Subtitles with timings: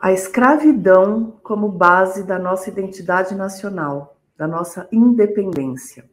[0.00, 6.08] a escravidão como base da nossa identidade nacional, da nossa independência.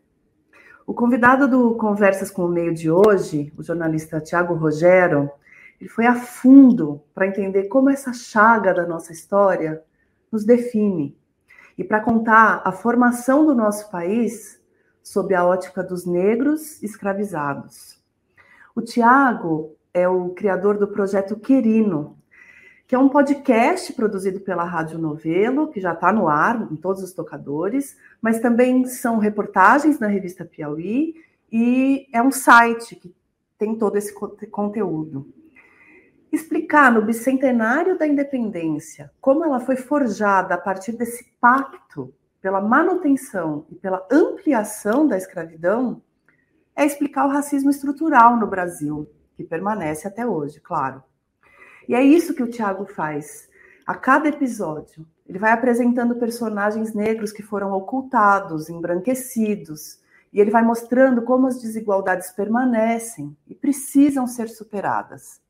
[0.85, 5.31] O convidado do Conversas com o Meio de hoje, o jornalista Tiago Rogero,
[5.79, 9.81] ele foi a fundo para entender como essa chaga da nossa história
[10.29, 11.17] nos define
[11.77, 14.61] e para contar a formação do nosso país
[15.01, 18.03] sob a ótica dos negros escravizados.
[18.75, 22.16] O Tiago é o criador do projeto Querino,
[22.87, 27.03] que é um podcast produzido pela Rádio Novelo, que já está no ar em todos
[27.03, 31.15] os tocadores, mas também são reportagens na revista Piauí
[31.51, 33.13] e é um site que
[33.57, 34.13] tem todo esse
[34.49, 35.27] conteúdo.
[36.31, 43.65] Explicar no bicentenário da independência como ela foi forjada a partir desse pacto pela manutenção
[43.69, 46.01] e pela ampliação da escravidão
[46.73, 51.03] é explicar o racismo estrutural no Brasil, que permanece até hoje, claro.
[51.87, 53.47] E é isso que o Tiago faz.
[53.85, 59.99] A cada episódio, ele vai apresentando personagens negros que foram ocultados, embranquecidos,
[60.33, 65.41] e ele vai mostrando como as desigualdades permanecem e precisam ser superadas.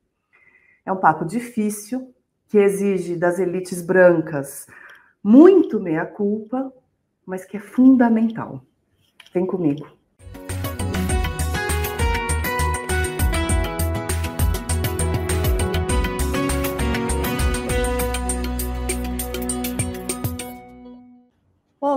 [0.85, 2.13] É um papo difícil,
[2.47, 4.67] que exige das elites brancas
[5.21, 6.71] muito meia-culpa,
[7.25, 8.61] mas que é fundamental.
[9.33, 9.96] Vem comigo.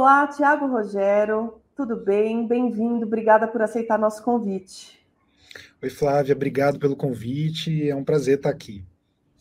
[0.00, 2.46] Olá, Tiago Rogério, tudo bem?
[2.46, 4.98] Bem-vindo, obrigada por aceitar nosso convite.
[5.82, 8.82] Oi, Flávia, obrigado pelo convite, é um prazer estar aqui.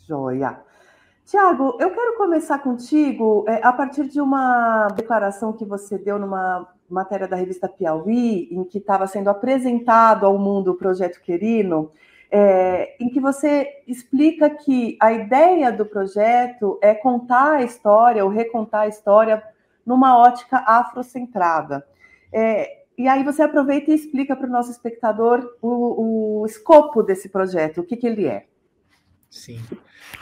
[0.06, 0.60] Joia.
[1.26, 6.68] Tiago, eu quero começar contigo é, a partir de uma declaração que você deu numa
[6.90, 11.90] matéria da revista Piauí, em que estava sendo apresentado ao mundo o projeto Querino,
[12.30, 18.30] é, em que você explica que a ideia do projeto é contar a história, ou
[18.30, 19.42] recontar a história
[19.90, 21.84] numa ótica afrocentrada.
[22.32, 27.28] É, e aí você aproveita e explica para o nosso espectador o, o, escopo desse
[27.28, 28.46] projeto, o que, que ele é.
[29.32, 29.60] Sim.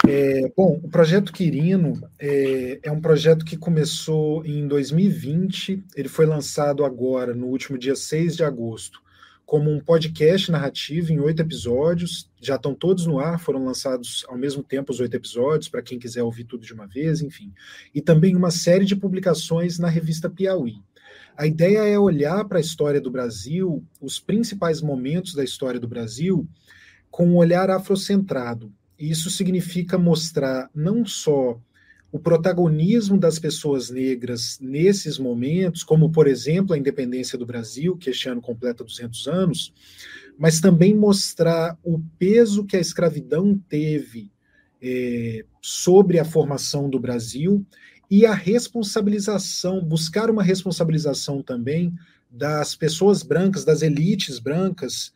[0.08, 6.26] É, bom, o projeto Quirino é, é, um projeto que começou em 2020, ele foi
[6.26, 9.02] lançado agora, no último dia 6 de agosto,
[9.46, 12.27] como um podcast narrativo em oito episódios.
[12.40, 15.98] Já estão todos no ar, foram lançados ao mesmo tempo os oito episódios, para quem
[15.98, 17.52] quiser ouvir tudo de uma vez, enfim.
[17.94, 20.76] E também uma série de publicações na revista Piauí.
[21.36, 25.88] A ideia é olhar para a história do Brasil, os principais momentos da história do
[25.88, 26.48] Brasil,
[27.10, 28.72] com um olhar afrocentrado.
[29.00, 31.60] E isso significa mostrar não só
[32.12, 38.10] o protagonismo das pessoas negras nesses momentos, como, por exemplo, a independência do Brasil, que
[38.10, 39.74] este ano completa 200 anos,
[40.38, 44.32] mas também mostrar o peso que a escravidão teve
[44.82, 47.66] é, sobre a formação do Brasil
[48.10, 51.94] e a responsabilização, buscar uma responsabilização também
[52.30, 55.12] das pessoas brancas, das elites brancas,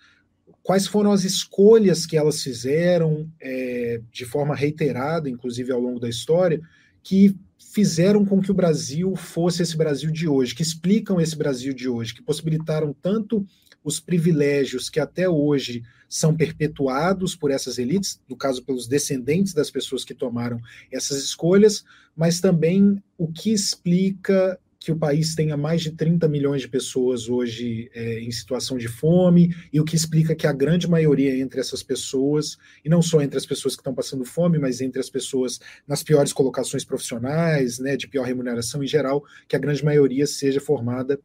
[0.64, 6.10] quais foram as escolhas que elas fizeram é, de forma reiterada, inclusive ao longo da
[6.10, 6.60] história,
[7.04, 7.36] que
[7.74, 11.88] fizeram com que o Brasil fosse esse Brasil de hoje, que explicam esse Brasil de
[11.88, 13.46] hoje, que possibilitaram tanto
[13.84, 19.72] os privilégios que até hoje são perpetuados por essas elites, no caso pelos descendentes das
[19.72, 20.60] pessoas que tomaram
[20.92, 26.64] essas escolhas, mas também o que explica que o país tenha mais de 30 milhões
[26.64, 30.90] de pessoas hoje é, em situação de fome, e o que explica que a grande
[30.90, 34.82] maioria entre essas pessoas, e não só entre as pessoas que estão passando fome, mas
[34.82, 39.60] entre as pessoas nas piores colocações profissionais, né, de pior remuneração em geral, que a
[39.60, 41.20] grande maioria seja formada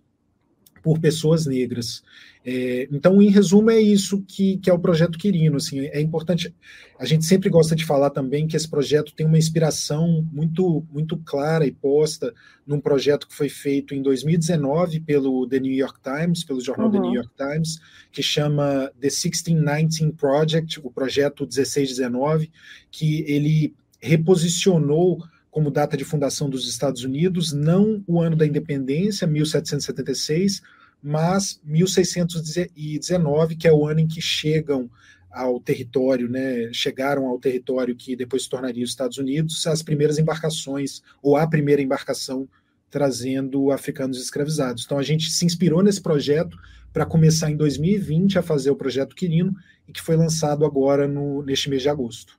[0.86, 2.00] por pessoas negras.
[2.44, 5.56] É, então, em resumo, é isso que, que é o projeto Quirino.
[5.56, 6.54] Assim, é importante.
[6.96, 11.16] A gente sempre gosta de falar também que esse projeto tem uma inspiração muito, muito
[11.16, 12.32] clara e posta
[12.64, 16.92] num projeto que foi feito em 2019 pelo The New York Times, pelo jornal uhum.
[16.92, 17.80] The New York Times,
[18.12, 22.48] que chama The 1619 Project, o projeto 1619,
[22.92, 25.20] que ele reposicionou
[25.56, 30.60] como data de fundação dos Estados Unidos, não o ano da independência, 1776,
[31.02, 34.90] mas 1619, que é o ano em que chegam
[35.30, 40.18] ao território, né, chegaram ao território que depois se tornaria os Estados Unidos, as primeiras
[40.18, 42.46] embarcações, ou a primeira embarcação
[42.90, 44.84] trazendo africanos escravizados.
[44.84, 46.54] Então a gente se inspirou nesse projeto
[46.92, 49.54] para começar em 2020 a fazer o projeto Quirino,
[49.88, 52.38] e que foi lançado agora no, neste mês de agosto.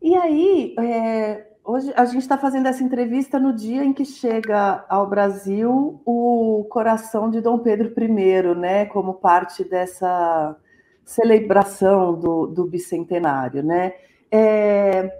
[0.00, 4.84] E aí, é, Hoje a gente está fazendo essa entrevista no dia em que chega
[4.88, 10.56] ao Brasil o coração de Dom Pedro I, né, como parte dessa
[11.04, 13.92] celebração do, do bicentenário, né?
[14.32, 15.16] É...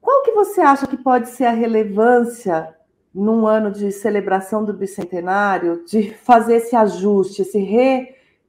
[0.00, 2.74] Qual que você acha que pode ser a relevância
[3.14, 7.58] num ano de celebração do bicentenário de fazer esse ajuste, esse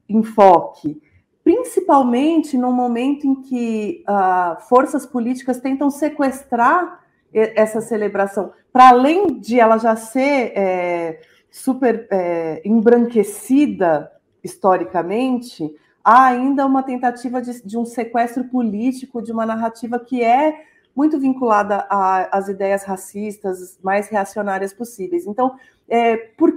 [0.07, 1.01] reenfoque?
[1.47, 7.01] Principalmente no momento em que uh, forças políticas tentam sequestrar
[7.31, 14.11] essa celebração, para além de ela já ser é, super é, embranquecida
[14.43, 15.73] historicamente,
[16.03, 21.17] há ainda uma tentativa de, de, um sequestro político de uma narrativa que é muito
[21.17, 25.25] vinculada às ideias racistas mais reacionárias possíveis.
[25.25, 25.55] Então,
[25.87, 26.53] é, por,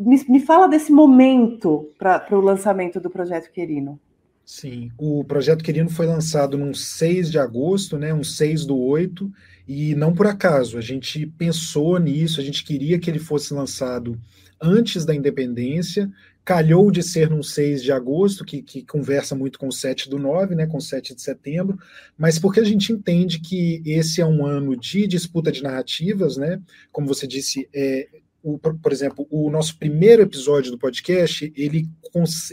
[0.00, 4.00] me, me fala desse momento para o lançamento do projeto Querino.
[4.44, 9.30] Sim, o projeto Querino foi lançado num 6 de agosto, né, um 6 do 8,
[9.68, 14.20] e não por acaso, a gente pensou nisso, a gente queria que ele fosse lançado
[14.60, 16.10] antes da independência,
[16.44, 20.18] calhou de ser num 6 de agosto, que, que conversa muito com o 7 do
[20.18, 21.78] 9, né, com o 7 de setembro,
[22.18, 26.60] mas porque a gente entende que esse é um ano de disputa de narrativas, né,
[26.90, 28.08] como você disse, é,
[28.42, 31.88] o, por exemplo, o nosso primeiro episódio do podcast, ele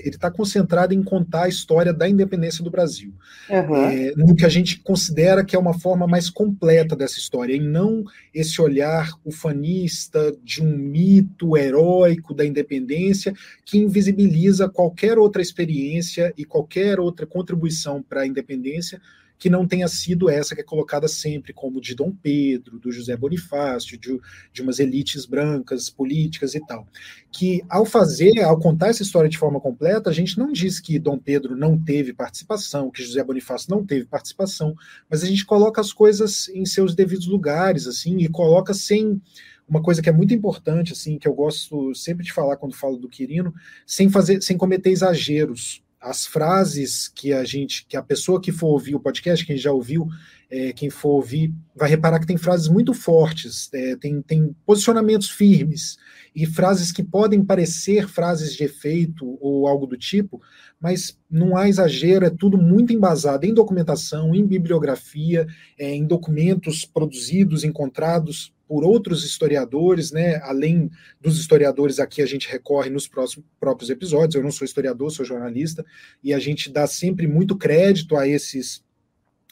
[0.03, 3.13] está concentrado em contar a história da independência do Brasil.
[3.49, 3.75] Uhum.
[3.75, 7.59] É, no que a gente considera que é uma forma mais completa dessa história, e
[7.59, 8.03] não
[8.33, 13.33] esse olhar ufanista de um mito heróico da independência
[13.65, 19.01] que invisibiliza qualquer outra experiência e qualquer outra contribuição para a independência
[19.37, 23.15] que não tenha sido essa que é colocada sempre como de Dom Pedro, do José
[23.15, 24.19] Bonifácio, de,
[24.51, 26.87] de umas elites brancas, políticas e tal.
[27.31, 30.97] Que ao fazer, ao contar essa história de forma completa, a gente não diz que
[30.97, 34.75] Dom Pedro não teve participação, que José Bonifácio não teve participação,
[35.09, 39.21] mas a gente coloca as coisas em seus devidos lugares, assim, e coloca sem
[39.67, 42.97] uma coisa que é muito importante, assim, que eu gosto sempre de falar quando falo
[42.97, 43.53] do Quirino,
[43.85, 48.67] sem fazer, sem cometer exageros, as frases que a gente, que a pessoa que for
[48.67, 50.07] ouvir o podcast, quem já ouviu,
[50.49, 55.29] é, quem for ouvir, vai reparar que tem frases muito fortes, é, tem, tem posicionamentos
[55.29, 55.97] firmes
[56.37, 60.39] e frases que podem parecer frases de efeito ou algo do tipo,
[60.79, 65.47] mas não há exagero, é tudo muito embasado em documentação, em bibliografia,
[65.79, 70.35] é, em documentos produzidos, encontrados por outros historiadores, né?
[70.43, 74.35] Além dos historiadores aqui, a gente recorre nos próximos, próprios episódios.
[74.35, 75.83] Eu não sou historiador, sou jornalista,
[76.23, 78.83] e a gente dá sempre muito crédito a esses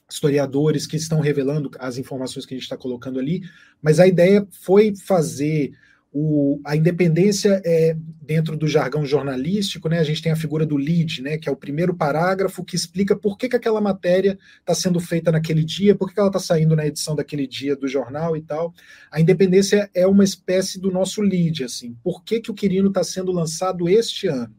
[0.07, 3.41] historiadores que estão revelando as informações que a gente está colocando ali.
[3.81, 5.73] Mas a ideia foi fazer
[6.17, 9.99] o, a independência é dentro do jargão jornalístico, né?
[9.99, 11.37] A gente tem a figura do lead, né?
[11.37, 15.29] Que é o primeiro parágrafo que explica por que, que aquela matéria está sendo feita
[15.29, 18.41] naquele dia, por que, que ela está saindo na edição daquele dia do jornal e
[18.41, 18.73] tal.
[19.11, 21.97] A independência é uma espécie do nosso lead, assim.
[22.01, 24.55] Por que, que o Quirino está sendo lançado este ano?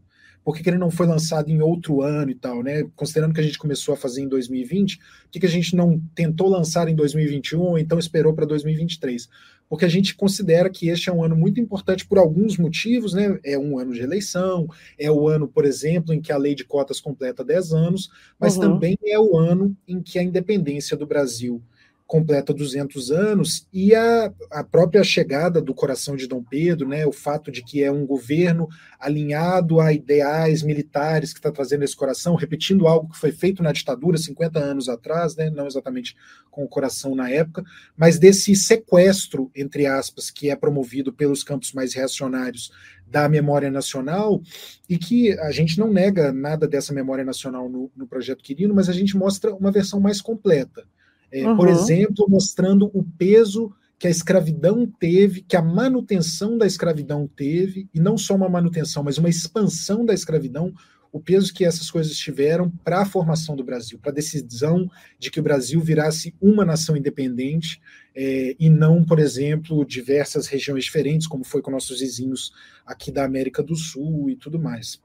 [0.47, 2.85] por que, que, ele não foi lançado em outro ano e tal, né?
[2.95, 6.01] Considerando que a gente começou a fazer em 2020, por que, que a gente não
[6.15, 9.29] tentou lançar em 2021 ou então esperou para 2023?
[9.69, 13.39] Porque a gente considera que este é um ano muito importante por alguns motivos, né?
[13.45, 14.69] É um ano de eleição,
[14.99, 18.57] é o ano, por exemplo, em que a lei de cotas completa 10 anos, mas
[18.57, 18.63] uhum.
[18.63, 21.63] também é o ano em que a independência do Brasil
[22.07, 27.13] completa 200 anos e a, a própria chegada do coração de Dom Pedro, né, o
[27.13, 28.69] fato de que é um governo
[28.99, 33.73] alinhado a ideais militares que está trazendo esse coração, repetindo algo que foi feito na
[33.73, 36.17] ditadura 50 anos atrás, né, não exatamente
[36.49, 37.65] com o coração na época,
[37.97, 42.71] mas desse sequestro, entre aspas, que é promovido pelos campos mais reacionários
[43.05, 44.41] da memória nacional,
[44.89, 48.89] e que a gente não nega nada dessa memória nacional no, no projeto Quirino, mas
[48.89, 50.85] a gente mostra uma versão mais completa
[51.31, 51.57] é, uhum.
[51.57, 57.89] Por exemplo, mostrando o peso que a escravidão teve, que a manutenção da escravidão teve,
[57.95, 60.73] e não só uma manutenção, mas uma expansão da escravidão,
[61.11, 65.31] o peso que essas coisas tiveram para a formação do Brasil, para a decisão de
[65.31, 67.81] que o Brasil virasse uma nação independente
[68.15, 72.53] é, e não, por exemplo, diversas regiões diferentes, como foi com nossos vizinhos
[72.85, 75.01] aqui da América do Sul e tudo mais.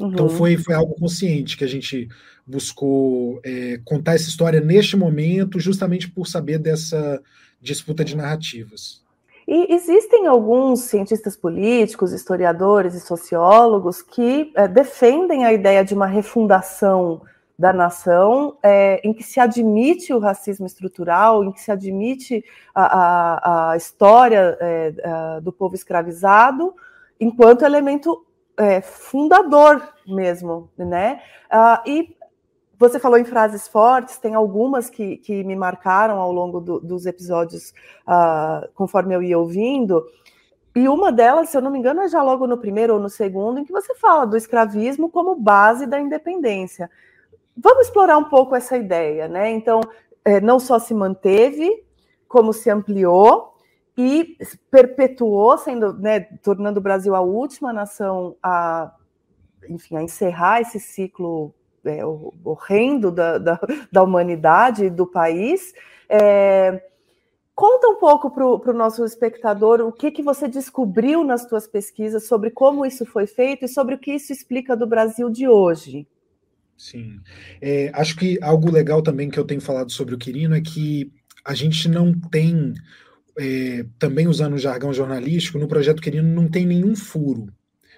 [0.00, 0.12] Então, uhum.
[0.12, 2.08] Então foi, foi algo consciente que a gente
[2.46, 7.20] buscou é, contar essa história neste momento, justamente por saber dessa
[7.60, 9.02] disputa de narrativas.
[9.46, 16.06] E existem alguns cientistas políticos, historiadores e sociólogos que é, defendem a ideia de uma
[16.06, 17.22] refundação
[17.58, 22.42] da nação, é, em que se admite o racismo estrutural, em que se admite
[22.74, 26.74] a, a, a história é, a, do povo escravizado,
[27.20, 28.24] enquanto elemento
[28.56, 31.22] é, fundador mesmo, né?
[31.50, 32.16] Uh, e
[32.78, 37.04] você falou em frases fortes, tem algumas que, que me marcaram ao longo do, dos
[37.04, 37.74] episódios,
[38.08, 40.02] uh, conforme eu ia ouvindo.
[40.74, 43.08] E uma delas, se eu não me engano, é já logo no primeiro ou no
[43.08, 46.90] segundo, em que você fala do escravismo como base da independência.
[47.56, 49.50] Vamos explorar um pouco essa ideia, né?
[49.50, 49.80] Então,
[50.24, 51.84] é, não só se manteve,
[52.26, 53.50] como se ampliou
[54.00, 54.38] e
[54.70, 58.94] perpetuou, sendo, né, tornando o Brasil a última nação a,
[59.68, 61.54] enfim, a encerrar esse ciclo
[61.84, 62.00] é,
[62.42, 63.60] horrendo da, da,
[63.92, 65.74] da humanidade do país.
[66.08, 66.82] É,
[67.54, 72.26] conta um pouco para o nosso espectador o que, que você descobriu nas suas pesquisas
[72.26, 76.06] sobre como isso foi feito e sobre o que isso explica do Brasil de hoje.
[76.74, 77.20] Sim.
[77.60, 81.12] É, acho que algo legal também que eu tenho falado sobre o Quirino é que
[81.44, 82.74] a gente não tem,
[83.40, 87.48] é, também usando o jargão jornalístico, no projeto Quirino não tem nenhum furo.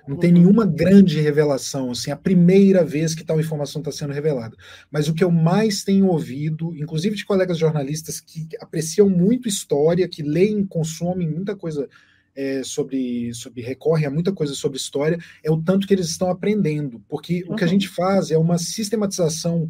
[0.07, 4.57] Não tem nenhuma grande revelação, assim, a primeira vez que tal informação está sendo revelada.
[4.91, 10.09] Mas o que eu mais tenho ouvido, inclusive de colegas jornalistas que apreciam muito história,
[10.09, 11.89] que leem, consomem muita coisa
[12.35, 16.31] é, sobre, sobre recorrem a muita coisa sobre história, é o tanto que eles estão
[16.31, 17.01] aprendendo.
[17.09, 17.53] Porque uhum.
[17.53, 17.73] o que a uhum.
[17.73, 19.69] gente faz é uma sistematização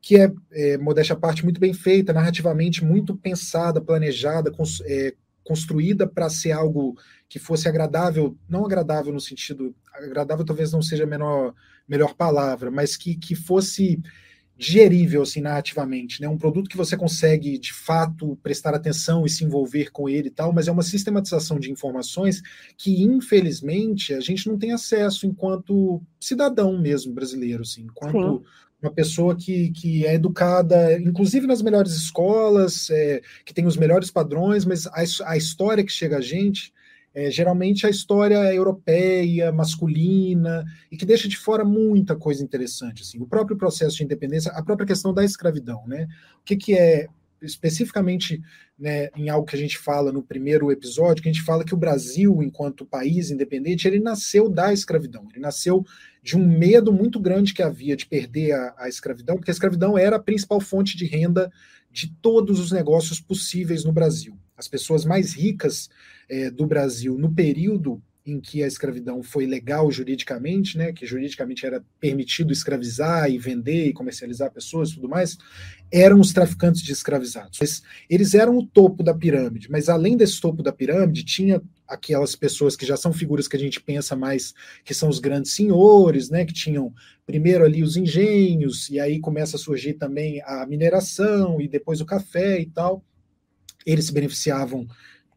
[0.00, 5.14] que é, é modéstia à parte, muito bem feita, narrativamente muito pensada, planejada, cons, é,
[5.44, 6.96] construída para ser algo
[7.28, 11.54] que fosse agradável, não agradável no sentido, agradável talvez não seja a menor,
[11.88, 14.00] melhor palavra, mas que, que fosse
[14.56, 16.28] digerível assim narrativamente, né?
[16.28, 20.30] Um produto que você consegue de fato prestar atenção e se envolver com ele e
[20.30, 22.42] tal, mas é uma sistematização de informações
[22.76, 28.44] que infelizmente a gente não tem acesso enquanto cidadão mesmo brasileiro, assim, enquanto Sim.
[28.82, 34.10] Uma pessoa que, que é educada, inclusive nas melhores escolas, é, que tem os melhores
[34.10, 36.72] padrões, mas a, a história que chega a gente
[37.12, 43.02] é, geralmente a história é europeia, masculina, e que deixa de fora muita coisa interessante.
[43.02, 43.20] Assim.
[43.20, 45.82] O próprio processo de independência, a própria questão da escravidão.
[45.86, 46.06] Né?
[46.40, 47.08] O que, que é,
[47.42, 48.40] especificamente
[48.78, 51.74] né, em algo que a gente fala no primeiro episódio, que a gente fala que
[51.74, 55.84] o Brasil, enquanto país independente, ele nasceu da escravidão, ele nasceu
[56.22, 59.96] de um medo muito grande que havia de perder a, a escravidão, porque a escravidão
[59.96, 61.50] era a principal fonte de renda
[61.90, 64.38] de todos os negócios possíveis no Brasil.
[64.56, 65.88] As pessoas mais ricas
[66.28, 71.66] é, do Brasil no período em que a escravidão foi legal juridicamente, né, que juridicamente
[71.66, 75.36] era permitido escravizar e vender e comercializar pessoas e tudo mais,
[75.92, 77.58] eram os traficantes de escravizados.
[78.08, 82.76] Eles eram o topo da pirâmide, mas além desse topo da pirâmide, tinha aquelas pessoas
[82.76, 86.44] que já são figuras que a gente pensa mais que são os grandes senhores, né,
[86.44, 86.94] que tinham
[87.26, 92.06] primeiro ali os engenhos, e aí começa a surgir também a mineração e depois o
[92.06, 93.04] café e tal.
[93.84, 94.86] Eles se beneficiavam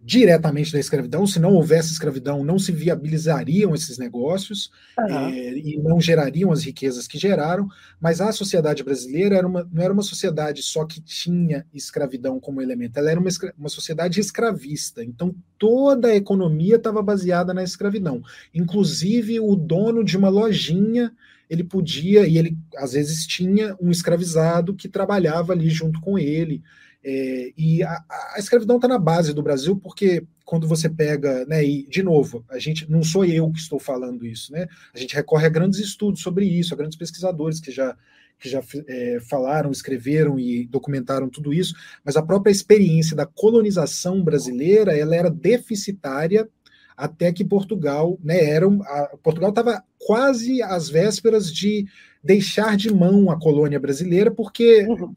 [0.03, 1.25] diretamente da escravidão.
[1.25, 4.69] Se não houvesse escravidão, não se viabilizariam esses negócios
[4.99, 5.29] uhum.
[5.29, 7.67] é, e não gerariam as riquezas que geraram.
[8.01, 12.61] Mas a sociedade brasileira era uma, não era uma sociedade só que tinha escravidão como
[12.61, 15.03] elemento, ela era uma, uma sociedade escravista.
[15.03, 18.21] Então toda a economia estava baseada na escravidão.
[18.53, 21.13] Inclusive o dono de uma lojinha
[21.49, 26.63] ele podia, e ele às vezes tinha um escravizado que trabalhava ali junto com ele.
[27.03, 28.01] É, e a,
[28.35, 32.45] a escravidão está na base do Brasil, porque quando você pega, né, e de novo,
[32.49, 34.67] a gente não sou eu que estou falando isso, né?
[34.93, 37.95] A gente recorre a grandes estudos sobre isso, a grandes pesquisadores que já
[38.39, 44.21] que já é, falaram, escreveram e documentaram tudo isso, mas a própria experiência da colonização
[44.21, 46.49] brasileira ela era deficitária
[46.97, 51.87] até que Portugal, né, era a, Portugal estava quase às vésperas de
[52.21, 55.13] deixar de mão a colônia brasileira, porque uhum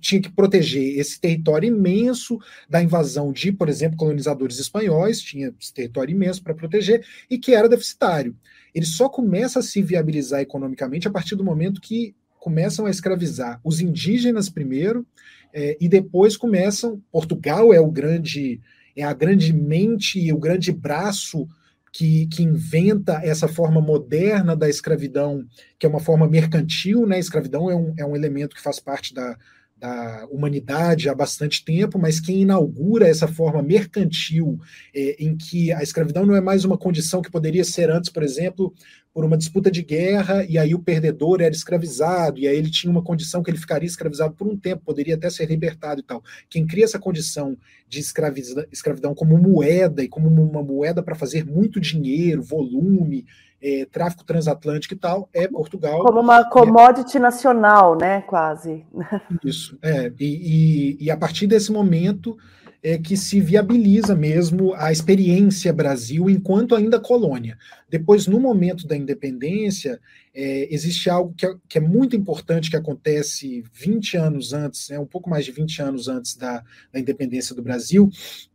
[0.00, 5.72] tinha que proteger esse território imenso da invasão de, por exemplo, colonizadores espanhóis, tinha esse
[5.72, 8.34] território imenso para proteger e que era deficitário.
[8.74, 13.60] Ele só começa a se viabilizar economicamente a partir do momento que começam a escravizar
[13.62, 15.06] os indígenas primeiro
[15.52, 17.02] é, e depois começam.
[17.10, 18.60] Portugal é o grande
[18.96, 21.46] é a grande mente e o grande braço
[21.92, 25.46] que, que, inventa essa forma moderna da escravidão,
[25.78, 27.18] que é uma forma mercantil, né?
[27.18, 29.36] Escravidão é um, é um elemento que faz parte da,
[29.76, 34.58] da humanidade há bastante tempo, mas quem inaugura essa forma mercantil
[34.94, 38.22] é, em que a escravidão não é mais uma condição que poderia ser antes, por
[38.22, 38.72] exemplo,
[39.16, 42.90] por uma disputa de guerra, e aí o perdedor era escravizado, e aí ele tinha
[42.90, 46.22] uma condição que ele ficaria escravizado por um tempo, poderia até ser libertado e tal.
[46.50, 47.56] Quem cria essa condição
[47.88, 53.24] de escravidão como moeda e como uma moeda para fazer muito dinheiro, volume,
[53.58, 56.04] é, tráfico transatlântico e tal, é Portugal.
[56.04, 58.20] Como uma commodity é, nacional, né?
[58.20, 58.84] Quase.
[59.42, 60.12] Isso, é.
[60.20, 62.36] E, e, e, a partir desse momento
[62.82, 67.58] é que se viabiliza mesmo a experiência Brasil enquanto ainda colônia.
[67.88, 70.00] Depois, no momento da independência,
[70.34, 74.98] é, existe algo que é, que é, muito importante que acontece 20 anos antes, né,
[74.98, 78.10] um pouco mais de 20 anos antes da, da independência do Brasil,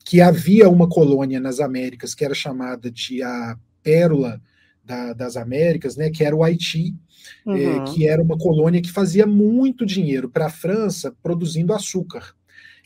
[0.06, 4.40] que havia uma colônia nas Américas que era chamada de a Pérola
[4.84, 6.94] da, das Américas, né, que era o Haiti,
[7.46, 7.56] uhum.
[7.56, 12.36] é, que era uma colônia que fazia muito dinheiro para a França produzindo açúcar.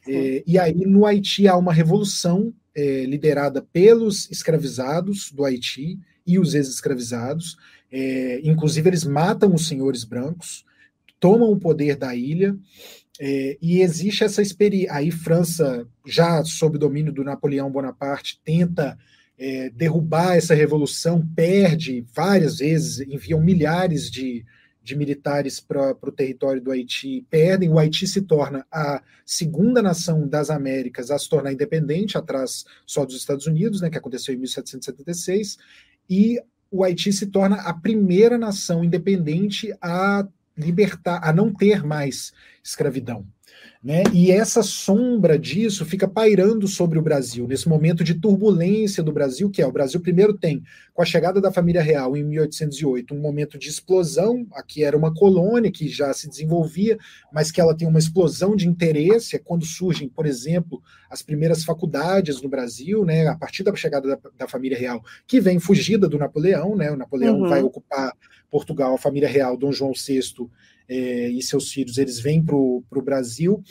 [0.08, 6.38] É, e aí no Haiti há uma revolução é, liderada pelos escravizados do Haiti e
[6.38, 7.58] os ex-escravizados.
[7.92, 10.66] É, inclusive, eles matam os senhores brancos,
[11.20, 12.58] tomam o poder da ilha.
[13.20, 14.94] É, e existe essa experiência.
[14.94, 18.98] Aí, França, já sob domínio do Napoleão Bonaparte, tenta
[19.38, 24.46] é, derrubar essa revolução, perde várias vezes, enviam milhares de,
[24.86, 27.70] de militares para o território do Haiti, perdem.
[27.70, 33.04] O Haiti se torna a segunda nação das Américas a se tornar independente, atrás só
[33.04, 35.58] dos Estados Unidos, né, que aconteceu em 1776,
[36.08, 36.40] e
[36.70, 42.32] o Haiti se torna a primeira nação independente a libertar, a não ter mais
[42.64, 43.26] escravidão.
[43.86, 44.02] Né?
[44.12, 49.48] E essa sombra disso fica pairando sobre o Brasil, nesse momento de turbulência do Brasil,
[49.48, 53.20] que é o Brasil primeiro tem, com a chegada da família real em 1808, um
[53.20, 56.98] momento de explosão, aqui era uma colônia que já se desenvolvia,
[57.32, 61.64] mas que ela tem uma explosão de interesse, é quando surgem, por exemplo, as primeiras
[61.64, 66.10] faculdades no Brasil, né, a partir da chegada da, da família real, que vem fugida
[66.10, 67.50] do Napoleão, né, o Napoleão uhum.
[67.50, 68.14] vai ocupar
[68.50, 70.22] Portugal, a família real, Dom João VI,
[70.88, 73.64] é, e seus filhos, eles vêm para o Brasil.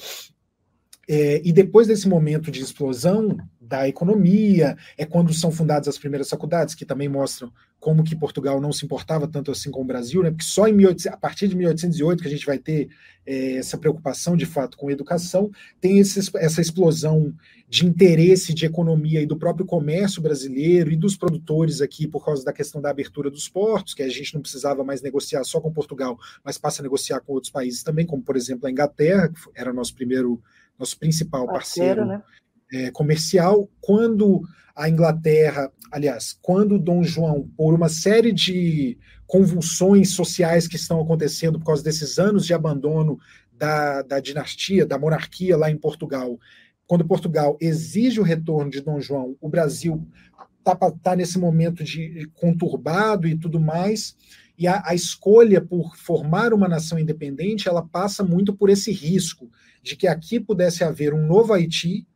[1.08, 6.28] É, e depois desse momento de explosão da economia, é quando são fundadas as primeiras
[6.28, 7.52] faculdades, que também mostram
[7.84, 10.30] como que Portugal não se importava tanto assim com o Brasil, né?
[10.30, 12.88] porque só em 18, a partir de 1808 que a gente vai ter
[13.26, 15.50] é, essa preocupação de fato com educação,
[15.82, 17.34] tem esse, essa explosão
[17.68, 22.42] de interesse de economia e do próprio comércio brasileiro e dos produtores aqui por causa
[22.42, 25.70] da questão da abertura dos portos, que a gente não precisava mais negociar só com
[25.70, 29.38] Portugal, mas passa a negociar com outros países também, como por exemplo a Inglaterra, que
[29.54, 30.40] era nosso primeiro,
[30.78, 32.22] nosso principal parceiro, parceiro né?
[32.74, 33.68] É, comercial.
[33.80, 34.42] Quando
[34.74, 41.58] a Inglaterra, aliás, quando Dom João, por uma série de convulsões sociais que estão acontecendo
[41.58, 43.18] por causa desses anos de abandono
[43.52, 46.38] da, da dinastia, da monarquia lá em Portugal,
[46.86, 50.06] quando Portugal exige o retorno de Dom João, o Brasil
[50.58, 54.16] está tá nesse momento de conturbado e tudo mais,
[54.58, 59.50] e a, a, escolha por formar uma nação independente, ela passa muito por esse risco
[59.82, 62.06] de que aqui pudesse haver um novo Haiti,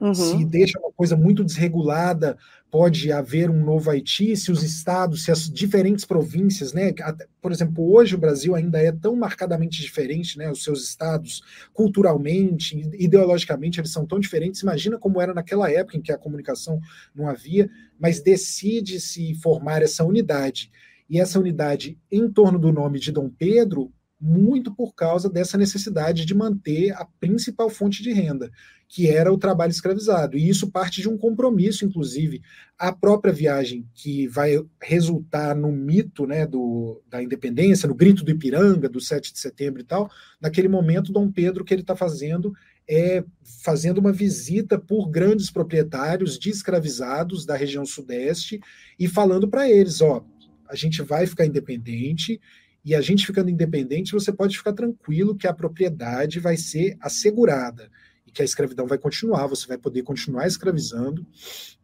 [0.00, 0.14] Uhum.
[0.14, 2.36] Se deixa uma coisa muito desregulada,
[2.70, 6.92] pode haver um novo Haiti, se os estados, se as diferentes províncias, né?
[7.40, 10.50] Por exemplo, hoje o Brasil ainda é tão marcadamente diferente, né?
[10.50, 14.62] Os seus estados, culturalmente, ideologicamente, eles são tão diferentes.
[14.62, 16.80] Imagina como era naquela época em que a comunicação
[17.14, 20.70] não havia, mas decide se formar essa unidade.
[21.08, 26.24] E essa unidade em torno do nome de Dom Pedro muito por causa dessa necessidade
[26.24, 28.50] de manter a principal fonte de renda,
[28.88, 30.36] que era o trabalho escravizado.
[30.36, 32.42] E isso parte de um compromisso, inclusive.
[32.76, 38.30] A própria viagem que vai resultar no mito né, do, da independência, no grito do
[38.30, 42.52] Ipiranga, do 7 de setembro e tal, naquele momento, Dom Pedro, que ele está fazendo
[42.90, 43.22] é
[43.62, 48.58] fazendo uma visita por grandes proprietários de escravizados da região sudeste
[48.98, 50.24] e falando para eles: ó,
[50.66, 52.40] a gente vai ficar independente
[52.84, 57.90] e a gente ficando independente, você pode ficar tranquilo que a propriedade vai ser assegurada
[58.26, 61.26] e que a escravidão vai continuar, você vai poder continuar escravizando.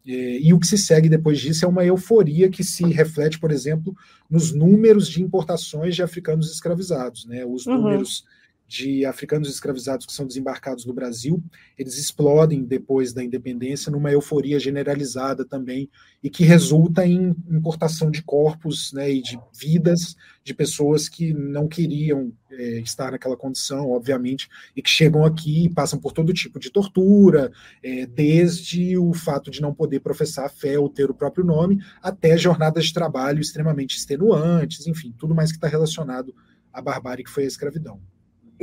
[0.04, 3.50] E, e o que se segue depois disso é uma euforia que se reflete, por
[3.50, 3.96] exemplo,
[4.30, 7.24] nos números de importações de africanos escravizados.
[7.24, 7.44] Né?
[7.44, 7.76] Os uhum.
[7.76, 8.24] números
[8.66, 11.42] de africanos escravizados que são desembarcados no Brasil,
[11.78, 15.88] eles explodem depois da independência numa euforia generalizada também
[16.22, 21.68] e que resulta em importação de corpos né, e de vidas de pessoas que não
[21.68, 26.58] queriam é, estar naquela condição, obviamente, e que chegam aqui e passam por todo tipo
[26.58, 31.14] de tortura, é, desde o fato de não poder professar a fé ou ter o
[31.14, 36.34] próprio nome, até jornadas de trabalho extremamente extenuantes, enfim, tudo mais que está relacionado
[36.72, 38.00] à barbárie que foi a escravidão.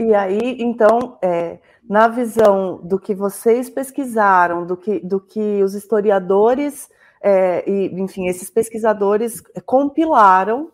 [0.01, 5.75] E aí, então, é, na visão do que vocês pesquisaram, do que, do que os
[5.75, 6.89] historiadores
[7.21, 10.71] é, e, enfim, esses pesquisadores compilaram,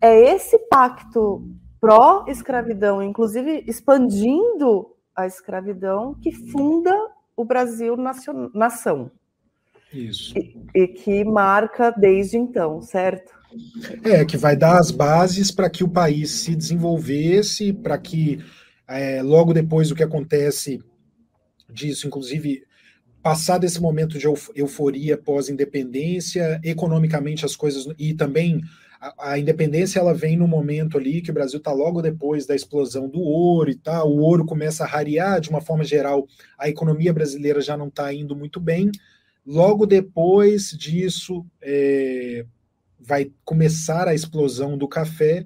[0.00, 1.48] é esse pacto
[1.80, 6.92] pró-escravidão, inclusive expandindo a escravidão, que funda
[7.36, 7.96] o Brasil
[8.52, 9.08] nação.
[9.92, 10.36] Isso.
[10.36, 13.32] E, e que marca desde então, certo?
[14.02, 18.42] É, que vai dar as bases para que o país se desenvolvesse, para que
[18.86, 20.82] é, logo depois do que acontece
[21.68, 22.64] disso, inclusive
[23.22, 28.60] passar desse momento de euforia pós-independência, economicamente as coisas e também
[29.00, 32.54] a, a, independência ela vem no momento ali que o Brasil está logo depois da
[32.54, 36.26] explosão do ouro e tal, o ouro começa a rarear de uma forma geral,
[36.58, 38.90] a economia brasileira já não está indo muito bem.
[39.46, 42.46] Logo depois disso, é,
[42.98, 45.44] vai começar a explosão do café,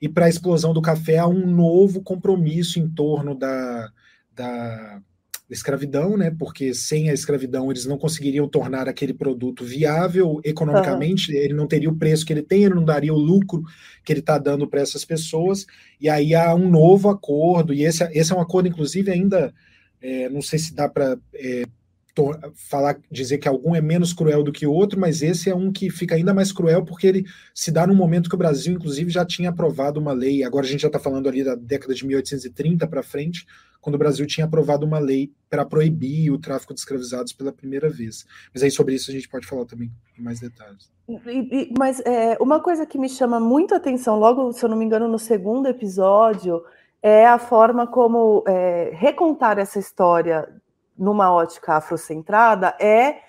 [0.00, 3.90] e para a explosão do café há um novo compromisso em torno da,
[4.34, 5.02] da
[5.50, 6.30] escravidão, né?
[6.30, 11.38] Porque sem a escravidão eles não conseguiriam tornar aquele produto viável economicamente, uhum.
[11.38, 13.62] ele não teria o preço que ele tem, ele não daria o lucro
[14.04, 15.66] que ele está dando para essas pessoas,
[16.00, 19.52] e aí há um novo acordo, e esse, esse é um acordo, inclusive, ainda
[20.00, 21.64] é, não sei se dá para é,
[22.54, 25.72] falar, dizer que algum é menos cruel do que o outro, mas esse é um
[25.72, 29.10] que fica ainda mais cruel porque ele se dá num momento que o Brasil, inclusive,
[29.10, 30.42] já tinha aprovado uma lei.
[30.44, 33.46] Agora a gente já está falando ali da década de 1830 para frente,
[33.80, 37.88] quando o Brasil tinha aprovado uma lei para proibir o tráfico de escravizados pela primeira
[37.88, 38.26] vez.
[38.52, 40.90] Mas aí sobre isso a gente pode falar também em mais detalhes.
[41.08, 44.76] E, e, mas é, uma coisa que me chama muito atenção, logo, se eu não
[44.76, 46.62] me engano, no segundo episódio,
[47.02, 50.46] é a forma como é, recontar essa história
[51.00, 53.22] numa ótica afrocentrada é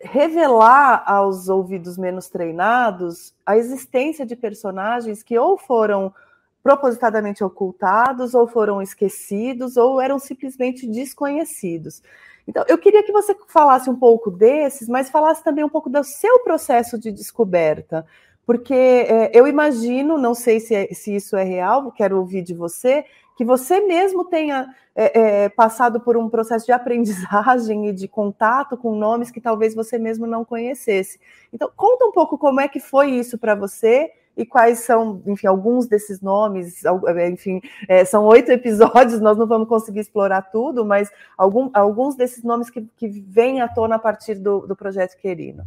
[0.00, 6.14] revelar aos ouvidos menos treinados a existência de personagens que ou foram
[6.62, 12.02] propositadamente ocultados, ou foram esquecidos, ou eram simplesmente desconhecidos.
[12.46, 16.02] Então, eu queria que você falasse um pouco desses, mas falasse também um pouco do
[16.02, 18.06] seu processo de descoberta,
[18.46, 22.54] porque é, eu imagino, não sei se, é, se isso é real, quero ouvir de
[22.54, 23.04] você,
[23.38, 28.76] que você mesmo tenha é, é, passado por um processo de aprendizagem e de contato
[28.76, 31.20] com nomes que talvez você mesmo não conhecesse.
[31.52, 35.46] Então, conta um pouco como é que foi isso para você e quais são, enfim,
[35.46, 40.84] alguns desses nomes, é, enfim, é, são oito episódios, nós não vamos conseguir explorar tudo,
[40.84, 45.16] mas algum, alguns desses nomes que, que vêm à tona a partir do, do projeto
[45.16, 45.62] Querino.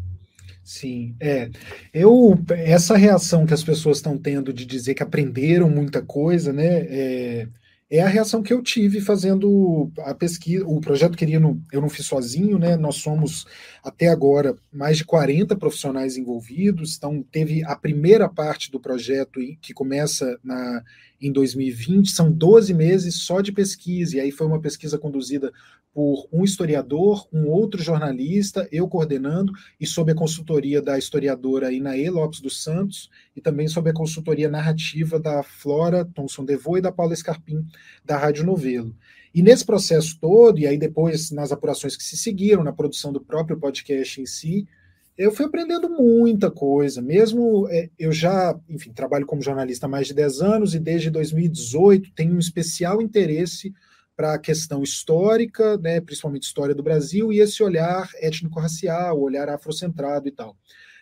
[0.61, 1.49] Sim, é.
[1.93, 6.85] Eu essa reação que as pessoas estão tendo de dizer que aprenderam muita coisa, né?
[6.89, 7.47] É,
[7.91, 12.05] é a reação que eu tive fazendo a pesquisa, o projeto Querino, eu não fiz
[12.05, 12.77] sozinho, né?
[12.77, 13.45] Nós somos
[13.83, 19.73] até agora mais de 40 profissionais envolvidos, então teve a primeira parte do projeto que
[19.73, 20.81] começa na
[21.21, 25.53] em 2020, são 12 meses só de pesquisa, e aí foi uma pesquisa conduzida
[25.93, 32.09] por um historiador, um outro jornalista, eu coordenando, e sob a consultoria da historiadora Inaê
[32.09, 36.91] Lopes dos Santos, e também sob a consultoria narrativa da Flora Thomson Devô e da
[36.91, 37.65] Paula Scarpim,
[38.03, 38.95] da Rádio Novelo.
[39.33, 43.21] E nesse processo todo, e aí depois nas apurações que se seguiram, na produção do
[43.21, 44.67] próprio podcast em si,
[45.17, 50.07] eu fui aprendendo muita coisa, mesmo é, eu já, enfim, trabalho como jornalista há mais
[50.07, 53.73] de 10 anos e desde 2018 tenho um especial interesse
[54.15, 60.27] para a questão histórica, né, principalmente história do Brasil, e esse olhar étnico-racial, olhar afrocentrado
[60.27, 60.55] e tal.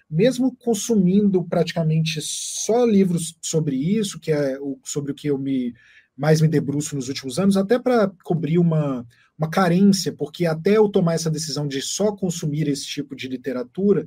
[0.10, 5.74] Mesmo consumindo praticamente só livros sobre isso, que é o, sobre o que eu me
[6.16, 9.08] mais me debruço nos últimos anos, até para cobrir uma,
[9.40, 14.06] uma carência, porque até eu tomar essa decisão de só consumir esse tipo de literatura,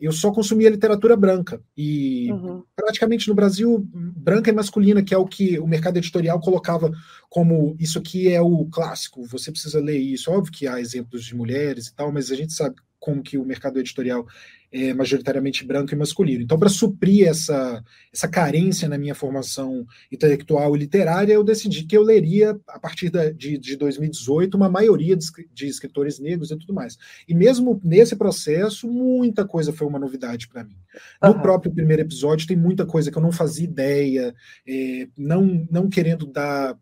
[0.00, 1.62] eu só consumia literatura branca.
[1.76, 2.64] E uhum.
[2.74, 6.90] praticamente no Brasil, branca e masculina, que é o que o mercado editorial colocava
[7.28, 10.30] como isso aqui é o clássico, você precisa ler isso.
[10.30, 13.44] Óbvio que há exemplos de mulheres e tal, mas a gente sabe como que o
[13.44, 14.26] mercado editorial
[14.72, 16.42] é, majoritariamente branco e masculino.
[16.42, 21.96] Então, para suprir essa, essa carência na minha formação intelectual e literária, eu decidi que
[21.96, 26.56] eu leria, a partir da, de, de 2018, uma maioria de, de escritores negros e
[26.56, 26.96] tudo mais.
[27.28, 30.76] E mesmo nesse processo, muita coisa foi uma novidade para mim.
[31.22, 31.40] No uhum.
[31.40, 34.34] próprio primeiro episódio, tem muita coisa que eu não fazia ideia,
[34.66, 36.78] é, não, não querendo dar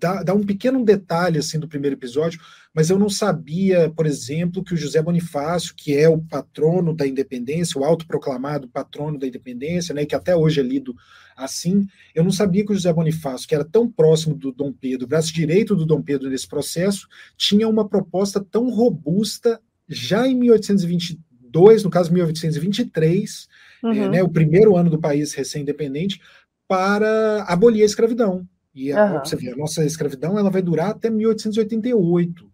[0.00, 2.40] dar, dar um pequeno detalhe assim do primeiro episódio,
[2.74, 7.06] mas eu não sabia, por exemplo, que o José Bonifácio, que é o patrono da
[7.06, 10.94] independência, o autoproclamado patrono da independência, né, que até hoje é lido
[11.36, 15.06] assim, eu não sabia que o José Bonifácio, que era tão próximo do Dom Pedro,
[15.06, 21.84] braço direito do Dom Pedro nesse processo, tinha uma proposta tão robusta já em 1822,
[21.84, 23.48] no caso 1823,
[23.82, 23.92] uhum.
[23.92, 26.20] é, né, o primeiro ano do país recém-independente,
[26.68, 28.46] para abolir a escravidão.
[28.74, 29.18] E a, uhum.
[29.24, 32.50] você vê, a nossa escravidão ela vai durar até 1888.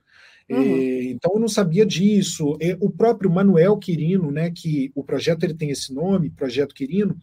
[0.48, 0.62] Uhum.
[0.62, 2.56] E, então eu não sabia disso.
[2.60, 7.16] E, o próprio Manuel Quirino, né, que o projeto ele tem esse nome, Projeto Quirino,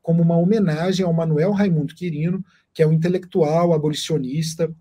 [0.00, 4.72] como uma homenagem ao Manuel Raimundo Quirino, que é um intelectual abolicionista,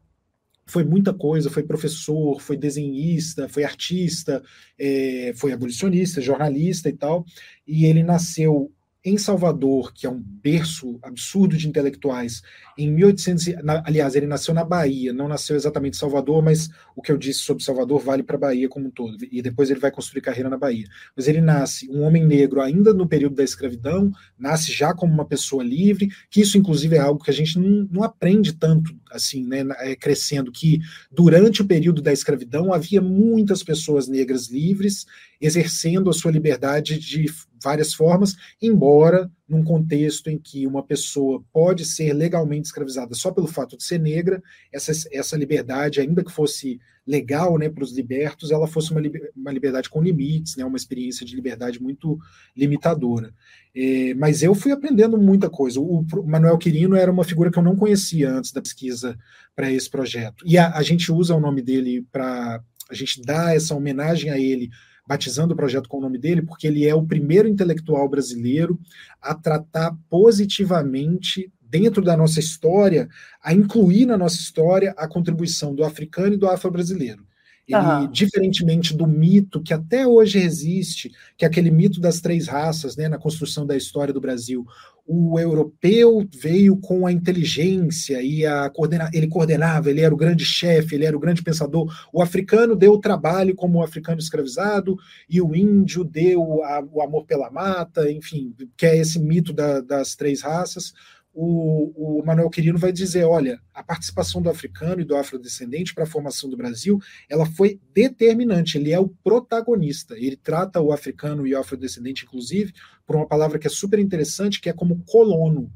[0.68, 4.44] foi muita coisa, foi professor, foi desenhista, foi artista,
[4.78, 7.26] é, foi abolicionista, jornalista e tal,
[7.66, 8.72] e ele nasceu
[9.08, 12.42] em Salvador, que é um berço absurdo de intelectuais,
[12.78, 17.02] em 1800, na, aliás, ele nasceu na Bahia, não nasceu exatamente em Salvador, mas o
[17.02, 19.80] que eu disse sobre Salvador vale para a Bahia como um todo, e depois ele
[19.80, 20.86] vai construir carreira na Bahia.
[21.16, 25.26] Mas ele nasce um homem negro ainda no período da escravidão, nasce já como uma
[25.26, 29.46] pessoa livre, que isso inclusive é algo que a gente não, não aprende tanto assim,
[29.46, 35.06] né, é, crescendo, que durante o período da escravidão havia muitas pessoas negras livres
[35.40, 37.26] exercendo a sua liberdade de
[37.64, 43.48] várias formas, embora num contexto em que uma pessoa pode ser legalmente escravizada só pelo
[43.48, 48.52] fato de ser negra, essa, essa liberdade, ainda que fosse legal né, para os libertos,
[48.52, 49.02] ela fosse uma,
[49.36, 52.20] uma liberdade com limites, né, uma experiência de liberdade muito
[52.56, 53.34] limitadora.
[53.74, 55.80] É, mas eu fui aprendendo muita coisa.
[55.80, 59.18] O, o, Manuel Quirino era uma figura que eu não conhecia antes da pesquisa
[59.56, 60.44] para esse projeto.
[60.46, 62.62] E a, a gente usa o nome dele para.
[62.90, 64.70] A gente dá essa homenagem a ele
[65.08, 68.78] batizando o projeto com o nome dele, porque ele é o primeiro intelectual brasileiro
[69.22, 73.08] a tratar positivamente dentro da nossa história,
[73.42, 77.26] a incluir na nossa história a contribuição do africano e do afro-brasileiro.
[77.68, 78.10] Ele, uhum.
[78.10, 83.10] diferentemente do mito que até hoje existe, que é aquele mito das três raças, né,
[83.10, 84.66] na construção da história do Brasil,
[85.08, 90.44] o europeu veio com a inteligência e a coordena ele coordenava, ele era o grande
[90.44, 91.90] chefe, ele era o grande pensador.
[92.12, 94.98] O africano deu o trabalho como o africano escravizado
[95.30, 99.80] e o índio deu a, o amor pela mata, enfim, que é esse mito da,
[99.80, 100.94] das três raças
[101.40, 106.04] o, o Manuel Quirino vai dizer, olha, a participação do africano e do afrodescendente para
[106.04, 111.46] a formação do Brasil, ela foi determinante, ele é o protagonista, ele trata o africano
[111.46, 112.74] e o afrodescendente, inclusive,
[113.06, 115.72] por uma palavra que é super interessante, que é como colono.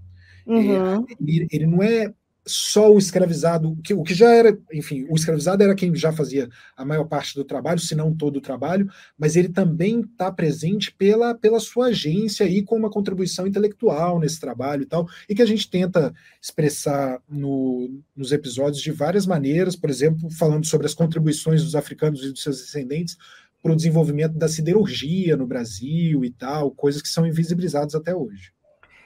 [0.47, 1.05] Uhum.
[1.05, 2.11] É, ele, ele, não é
[2.45, 6.49] só o escravizado, que, o que já era, enfim, o escravizado era quem já fazia
[6.75, 10.91] a maior parte do trabalho, se não todo o trabalho, mas ele também está presente
[10.91, 15.41] pela, pela sua agência e com uma contribuição intelectual nesse trabalho e tal, e que
[15.41, 20.93] a gente tenta expressar no, nos episódios de várias maneiras, por exemplo, falando sobre as
[20.93, 23.17] contribuições dos africanos e dos seus descendentes
[23.61, 28.51] para o desenvolvimento da siderurgia no Brasil e tal, coisas que são invisibilizadas até hoje.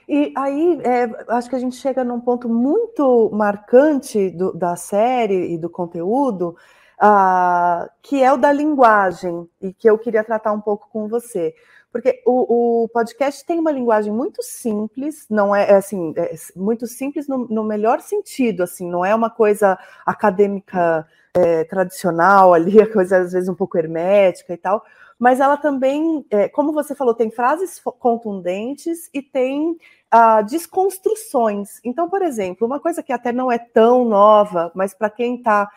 [0.08, 5.52] E aí, é, acho que a gente chega num ponto muito marcante do, da série
[5.52, 6.56] e do conteúdo,
[7.02, 11.54] uh, que é o da linguagem, e que eu queria tratar um pouco com você.
[11.90, 16.86] Porque o, o podcast tem uma linguagem muito simples, não é, é assim, é muito
[16.86, 22.92] simples no, no, melhor sentido, assim, não é uma coisa acadêmica é, tradicional ali, a
[22.92, 24.84] coisa às vezes um pouco hermética e tal,
[25.18, 29.78] mas ela também, é, como você falou, tem frases contundentes e tem
[30.14, 31.80] uh, desconstruções.
[31.84, 35.68] Então, por exemplo, uma coisa que até não é tão nova, mas para quem está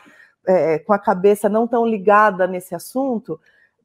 [0.47, 3.39] é, com a cabeça não tão ligada nesse assunto,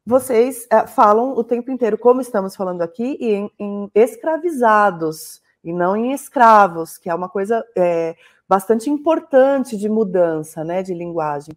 [0.07, 5.97] vocês é, falam o tempo inteiro, como estamos falando aqui, em, em escravizados e não
[5.97, 8.15] em escravos, que é uma coisa é,
[8.49, 11.55] bastante importante de mudança né, de linguagem.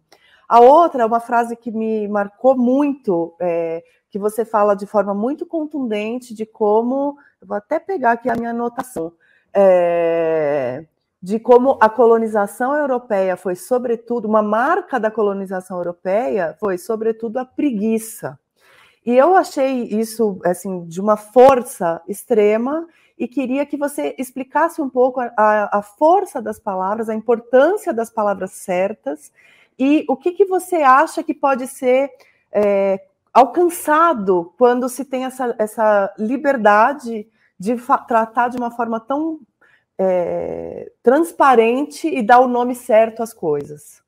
[0.48, 5.44] A outra uma frase que me marcou muito, é, que você fala de forma muito
[5.46, 9.12] contundente de como, eu vou até pegar aqui a minha anotação,
[9.52, 10.84] é,
[11.20, 17.44] de como a colonização europeia foi, sobretudo, uma marca da colonização europeia foi, sobretudo, a
[17.44, 18.38] preguiça.
[19.04, 22.86] E eu achei isso, assim, de uma força extrema
[23.18, 28.10] e queria que você explicasse um pouco a, a força das palavras, a importância das
[28.10, 29.32] palavras certas
[29.78, 32.10] e o que, que você acha que pode ser
[32.52, 33.00] é,
[33.32, 37.26] alcançado quando se tem essa, essa liberdade
[37.58, 39.40] de tratar de uma forma tão
[39.98, 44.02] é, transparente e dar o nome certo às coisas?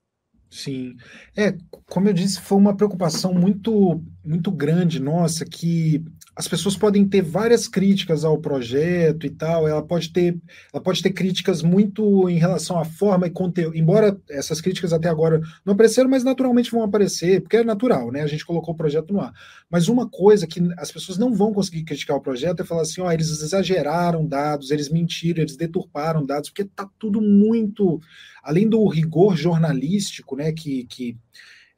[0.50, 0.96] Sim,
[1.36, 1.56] é,
[1.88, 6.04] como eu disse, foi uma preocupação muito, muito grande nossa que
[6.40, 10.38] as pessoas podem ter várias críticas ao projeto e tal, ela pode ter,
[10.72, 15.06] ela pode ter críticas muito em relação à forma e conteúdo, embora essas críticas até
[15.06, 18.22] agora não apareceram, mas naturalmente vão aparecer, porque é natural, né?
[18.22, 19.34] A gente colocou o projeto no ar.
[19.68, 23.02] Mas uma coisa que as pessoas não vão conseguir criticar o projeto é falar assim,
[23.02, 28.00] ó, oh, eles exageraram dados, eles mentiram, eles deturparam dados, porque tá tudo muito,
[28.42, 31.18] além do rigor jornalístico, né, que, que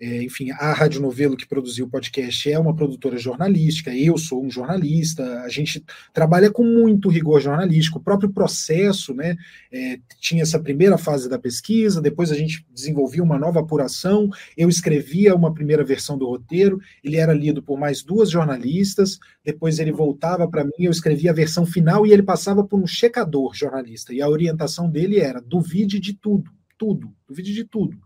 [0.05, 4.45] é, enfim, a Rádio Novelo, que produziu o podcast, é uma produtora jornalística, eu sou
[4.45, 8.01] um jornalista, a gente trabalha com muito rigor jornalístico.
[8.01, 9.37] O próprio processo né,
[9.71, 14.69] é, tinha essa primeira fase da pesquisa, depois a gente desenvolvia uma nova apuração, eu
[14.69, 19.93] escrevia uma primeira versão do roteiro, ele era lido por mais duas jornalistas, depois ele
[19.93, 24.13] voltava para mim, eu escrevia a versão final e ele passava por um checador jornalista,
[24.13, 27.97] e a orientação dele era: duvide de tudo, tudo, duvide de tudo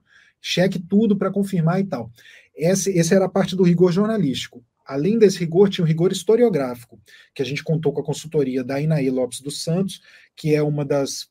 [0.49, 2.09] cheque tudo para confirmar e tal.
[2.55, 4.65] Esse, era a parte do rigor jornalístico.
[4.87, 7.01] Além desse rigor, tinha o rigor historiográfico,
[7.35, 10.01] que a gente contou com a consultoria da Inaí Lopes dos Santos,
[10.37, 11.29] que é uma das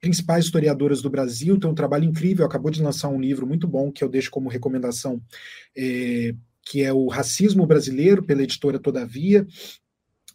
[0.00, 3.92] principais historiadoras do Brasil, tem um trabalho incrível, acabou de lançar um livro muito bom,
[3.92, 5.22] que eu deixo como recomendação,
[5.76, 9.46] é, que é o Racismo Brasileiro, pela editora Todavia,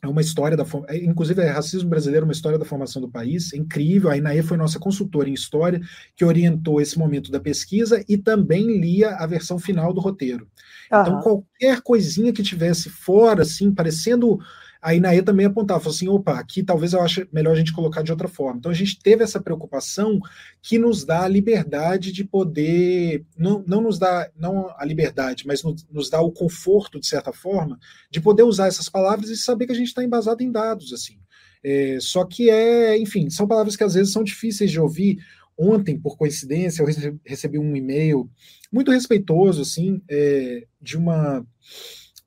[0.02, 3.54] é uma história da é, inclusive é racismo brasileiro, uma história da formação do país,
[3.54, 4.10] é incrível.
[4.10, 5.80] A Inaê foi nossa consultora em história,
[6.16, 10.48] que orientou esse momento da pesquisa e também lia a versão final do roteiro.
[10.92, 11.02] Uhum.
[11.02, 14.40] Então, qualquer coisinha que tivesse fora, assim, parecendo
[14.82, 18.02] a INAE também apontava, falou assim, opa, aqui talvez eu ache melhor a gente colocar
[18.02, 18.58] de outra forma.
[18.58, 20.20] Então a gente teve essa preocupação
[20.60, 25.62] que nos dá a liberdade de poder, não, não nos dá, não a liberdade, mas
[25.62, 27.78] nos, nos dá o conforto, de certa forma,
[28.10, 31.20] de poder usar essas palavras e saber que a gente está embasado em dados, assim.
[31.63, 35.20] É, só que é, enfim, são palavras que às vezes são difíceis de ouvir.
[35.56, 36.88] Ontem, por coincidência, eu
[37.24, 38.28] recebi um e-mail
[38.72, 41.46] muito respeitoso, assim, é, de uma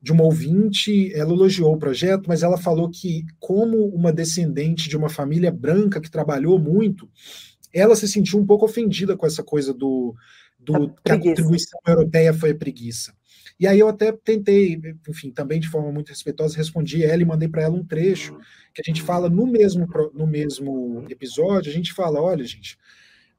[0.04, 4.98] de uma ouvinte, ela elogiou o projeto, mas ela falou que, como uma descendente de
[4.98, 7.08] uma família branca que trabalhou muito,
[7.72, 10.14] ela se sentiu um pouco ofendida com essa coisa do,
[10.60, 13.14] do que a contribuição europeia foi a preguiça.
[13.58, 17.48] E aí eu até tentei, enfim, também de forma muito respeitosa, respondi ela e mandei
[17.48, 18.38] para ela um trecho
[18.74, 22.76] que a gente fala no mesmo, no mesmo episódio, a gente fala, olha, gente,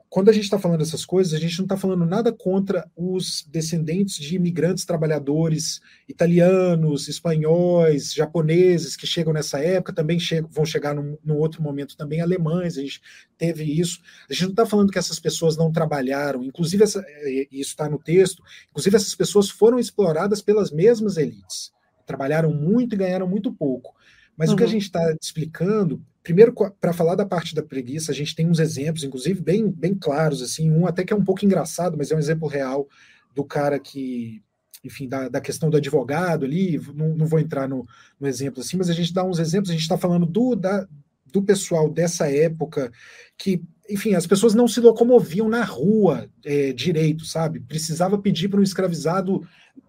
[0.09, 3.45] quando a gente está falando essas coisas, a gente não está falando nada contra os
[3.49, 10.95] descendentes de imigrantes trabalhadores italianos, espanhóis, japoneses que chegam nessa época, também chegam, vão chegar
[10.95, 13.01] num, num, outro momento também alemães, a gente
[13.37, 13.99] teve isso.
[14.29, 17.89] A gente não está falando que essas pessoas não trabalharam, inclusive essa, é, isso está
[17.89, 21.71] no texto, inclusive essas pessoas foram exploradas pelas mesmas elites,
[22.05, 23.93] trabalharam muito e ganharam muito pouco.
[24.37, 24.55] Mas uhum.
[24.55, 24.71] o que a uhum.
[24.71, 29.03] gente está explicando Primeiro, para falar da parte da preguiça, a gente tem uns exemplos,
[29.03, 32.19] inclusive bem, bem claros, assim, um até que é um pouco engraçado, mas é um
[32.19, 32.87] exemplo real
[33.35, 34.41] do cara que,
[34.83, 37.85] enfim, da, da questão do advogado ali, não, não vou entrar no,
[38.19, 40.87] no, exemplo assim, mas a gente dá uns exemplos, a gente está falando do, da,
[41.31, 42.91] do pessoal dessa época
[43.37, 47.59] que, enfim, as pessoas não se locomoviam na rua é, direito, sabe?
[47.59, 49.47] Precisava pedir para um escravizado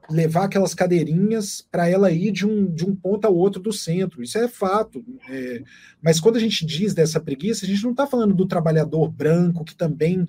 [0.08, 4.22] levar aquelas cadeirinhas para ela ir de um, de um ponto ao outro do centro.
[4.22, 5.04] Isso é fato.
[5.28, 5.62] É,
[6.00, 9.64] mas quando a gente diz dessa preguiça, a gente não está falando do trabalhador branco
[9.64, 10.26] que também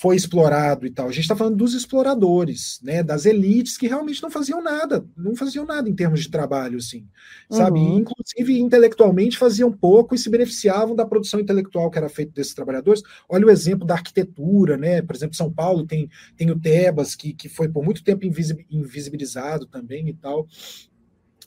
[0.00, 1.08] foi explorado e tal.
[1.08, 5.36] A gente está falando dos exploradores, né, das elites que realmente não faziam nada, não
[5.36, 7.06] faziam nada em termos de trabalho, assim,
[7.50, 7.80] sabe?
[7.80, 7.98] Uhum.
[7.98, 13.02] Inclusive, intelectualmente faziam pouco e se beneficiavam da produção intelectual que era feita desses trabalhadores.
[13.28, 15.02] Olha o exemplo da arquitetura, né?
[15.02, 19.66] Por exemplo, São Paulo tem, tem o Tebas, que, que foi por muito tempo invisibilizado
[19.66, 20.48] também e tal.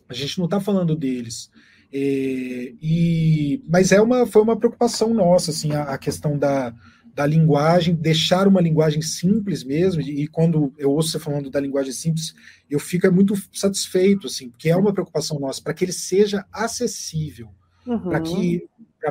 [0.08, 1.50] A gente não está falando deles.
[1.92, 6.72] É, e, mas é uma, foi uma preocupação nossa, assim, a, a questão da,
[7.14, 11.94] da linguagem, deixar uma linguagem simples mesmo, e quando eu ouço você falando da linguagem
[11.94, 12.34] simples,
[12.70, 17.50] eu fico muito satisfeito, assim, porque é uma preocupação nossa, para que ele seja acessível,
[17.86, 18.10] uhum.
[18.10, 18.68] para que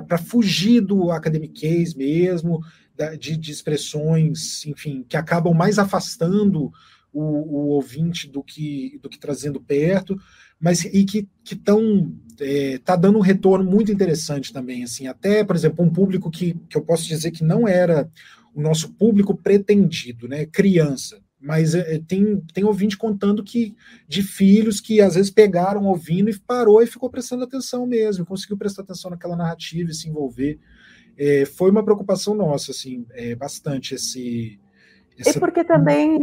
[0.09, 2.61] para fugir do academiquez mesmo,
[2.97, 6.73] da, de, de, expressões, enfim, que acabam mais afastando
[7.13, 10.17] o, o, ouvinte do que, do que trazendo perto,
[10.63, 15.57] mas e que estão é, tá dando um retorno muito interessante também, assim, até, por
[15.57, 18.09] exemplo, um público que, que eu posso dizer que não era
[18.55, 23.75] o nosso público pretendido, né, criança, mas é, tem, tem ouvinte contando que
[24.07, 28.57] de filhos que às vezes pegaram ouvindo e parou e ficou prestando atenção mesmo, conseguiu
[28.57, 30.61] prestar atenção naquela narrativa e se envolver.
[31.19, 34.61] É, foi uma preocupação nossa, assim, é, bastante esse,
[35.19, 35.31] essa...
[35.31, 36.19] E porque também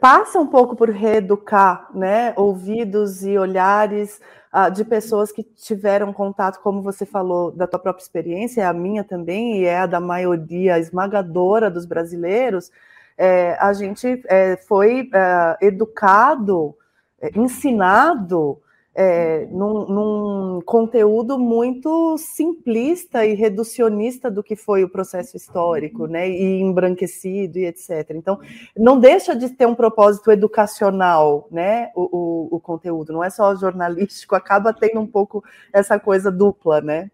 [0.00, 4.20] passa um pouco por reeducar, né, ouvidos e olhares
[4.52, 8.72] uh, de pessoas que tiveram contato, como você falou, da tua própria experiência, é a
[8.72, 12.70] minha também, e é a da maioria esmagadora dos brasileiros,
[13.16, 16.74] é, a gente é, foi é, educado,
[17.20, 18.60] é, ensinado
[18.94, 26.28] é, num, num, conteúdo muito simplista e reducionista do que foi o processo histórico, né,
[26.28, 28.10] e embranquecido e etc.
[28.10, 28.38] Então,
[28.76, 33.56] não deixa de ter um propósito educacional, né, o, o, o conteúdo, não é só
[33.56, 37.10] jornalístico, acaba tendo um pouco essa coisa dupla, né.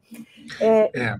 [0.60, 1.16] É, é.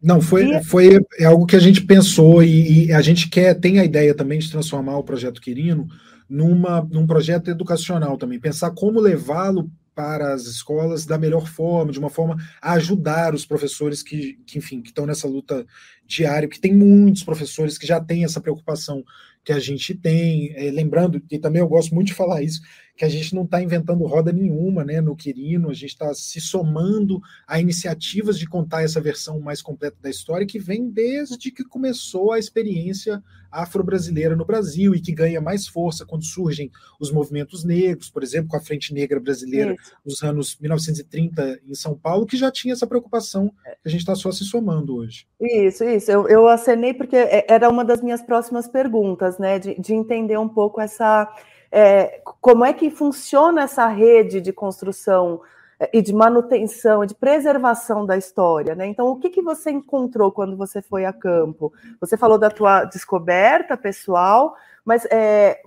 [0.00, 3.78] Não, foi, foi é algo que a gente pensou e, e, a gente quer, tem
[3.78, 5.86] a ideia também de transformar o projeto Quirino
[6.28, 11.98] numa, num projeto educacional também, pensar como levá-lo para as escolas da melhor forma, de
[11.98, 15.66] uma forma a ajudar os professores que, que enfim, que estão nessa luta
[16.06, 19.04] diária, que tem muitos professores que já têm essa preocupação
[19.44, 22.60] que a gente tem, é, lembrando, e também eu gosto muito de falar isso,
[23.02, 26.40] que a gente não está inventando roda nenhuma né, no Quirino, a gente está se
[26.40, 31.64] somando a iniciativas de contar essa versão mais completa da história, que vem desde que
[31.64, 33.20] começou a experiência
[33.50, 36.70] afro-brasileira no Brasil e que ganha mais força quando surgem
[37.00, 39.96] os movimentos negros, por exemplo, com a Frente Negra Brasileira isso.
[40.06, 44.14] nos anos 1930 em São Paulo, que já tinha essa preocupação que a gente está
[44.14, 45.26] só se somando hoje.
[45.40, 46.08] Isso, isso.
[46.08, 49.58] Eu, eu acenei porque é, era uma das minhas próximas perguntas, né?
[49.58, 51.28] De, de entender um pouco essa.
[51.74, 55.40] É, como é que funciona essa rede de construção
[55.80, 58.86] é, e de manutenção, de preservação da história, né?
[58.86, 61.72] Então, o que, que você encontrou quando você foi a campo?
[61.98, 64.54] Você falou da tua descoberta pessoal,
[64.84, 65.62] mas é,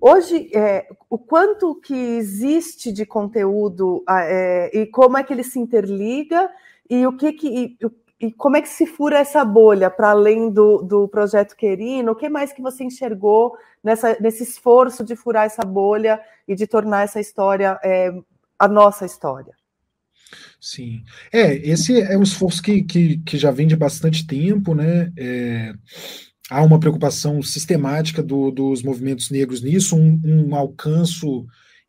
[0.00, 5.58] Hoje, é, o quanto que existe de conteúdo é, e como é que ele se
[5.58, 6.48] interliga
[6.88, 7.76] e o que que e,
[8.20, 12.12] e como é que se fura essa bolha para além do, do projeto Querino?
[12.12, 16.66] O que mais que você enxergou nessa, nesse esforço de furar essa bolha e de
[16.66, 18.12] tornar essa história é,
[18.58, 19.54] a nossa história?
[20.60, 21.04] Sim.
[21.32, 25.12] É, esse é um esforço que, que, que já vem de bastante tempo, né?
[25.16, 25.72] É,
[26.50, 31.24] há uma preocupação sistemática do, dos movimentos negros nisso, um, um alcance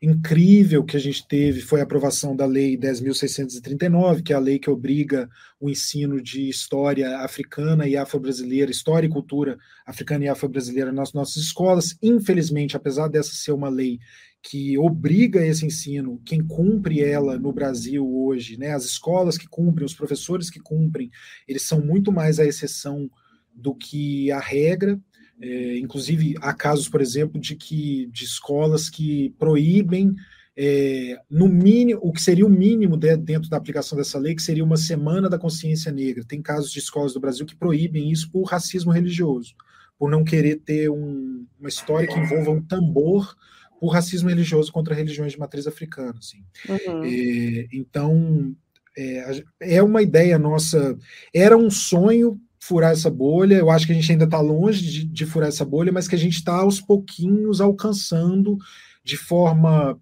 [0.02, 4.58] incrível que a gente teve foi a aprovação da Lei 10.639, que é a lei
[4.58, 5.28] que obriga
[5.60, 11.42] o ensino de história africana e afro-brasileira, história e cultura africana e afro-brasileira nas nossas
[11.42, 11.96] escolas.
[12.02, 13.98] Infelizmente, apesar dessa ser uma lei
[14.42, 19.84] que obriga esse ensino, quem cumpre ela no Brasil hoje, né, as escolas que cumprem,
[19.84, 21.10] os professores que cumprem,
[21.46, 23.10] eles são muito mais a exceção
[23.54, 24.98] do que a regra.
[25.40, 30.14] É, inclusive, há casos, por exemplo, de que de escolas que proíbem
[30.56, 34.42] é, no mínimo, o que seria o mínimo de, dentro da aplicação dessa lei, que
[34.42, 36.24] seria uma semana da consciência negra.
[36.24, 39.54] Tem casos de escolas do Brasil que proíbem isso por racismo religioso,
[39.98, 43.34] por não querer ter um, uma história que envolva um tambor
[43.80, 46.16] por racismo religioso contra religiões de matriz africana.
[46.18, 46.44] Assim.
[46.68, 47.04] Uhum.
[47.04, 48.54] É, então,
[48.98, 50.98] é, é uma ideia nossa,
[51.32, 53.56] era um sonho furar essa bolha.
[53.56, 56.14] Eu acho que a gente ainda está longe de, de, furar essa bolha, mas que
[56.14, 58.58] a gente está aos pouquinhos alcançando
[59.02, 59.98] de forma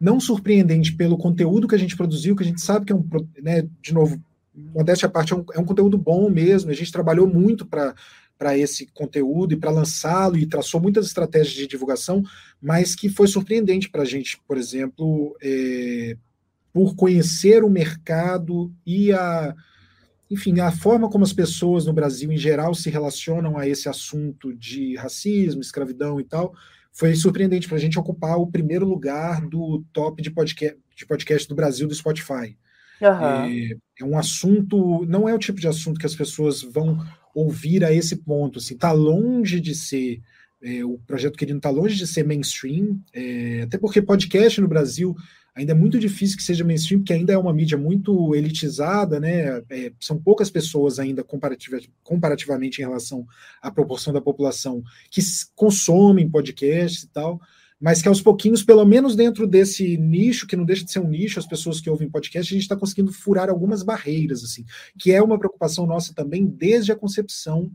[0.00, 3.06] não surpreendente pelo conteúdo que a gente produziu, que a gente sabe que é um,
[3.40, 4.20] né, de novo,
[4.54, 6.70] modéstia à parte, é um, é um conteúdo bom mesmo.
[6.70, 7.94] A gente trabalhou muito para
[8.36, 12.22] para esse conteúdo e para lançá-lo e traçou muitas estratégias de divulgação,
[12.60, 16.16] mas que foi surpreendente para a gente, por exemplo, é,
[16.72, 19.54] por conhecer o mercado e a,
[20.30, 24.54] enfim, a forma como as pessoas no Brasil, em geral, se relacionam a esse assunto
[24.54, 26.54] de racismo, escravidão e tal,
[26.92, 31.48] foi surpreendente para a gente ocupar o primeiro lugar do top de podcast, de podcast
[31.48, 32.56] do Brasil do Spotify.
[33.00, 33.08] Uhum.
[33.08, 37.04] É, é, um assunto, não é o tipo de assunto que as pessoas vão
[37.34, 38.58] ouvir a esse ponto.
[38.58, 40.22] Assim, está longe de ser
[40.64, 45.14] é, o projeto querido está longe de ser mainstream, é, até porque podcast no Brasil
[45.54, 49.62] ainda é muito difícil que seja mainstream, porque ainda é uma mídia muito elitizada, né?
[49.70, 53.26] É, são poucas pessoas ainda comparativa, comparativamente em relação
[53.62, 55.20] à proporção da população que
[55.54, 57.40] consomem podcasts e tal,
[57.80, 61.08] mas que aos pouquinhos, pelo menos dentro desse nicho, que não deixa de ser um
[61.08, 64.64] nicho, as pessoas que ouvem podcast, a gente está conseguindo furar algumas barreiras, assim,
[64.98, 67.70] que é uma preocupação nossa também desde a concepção,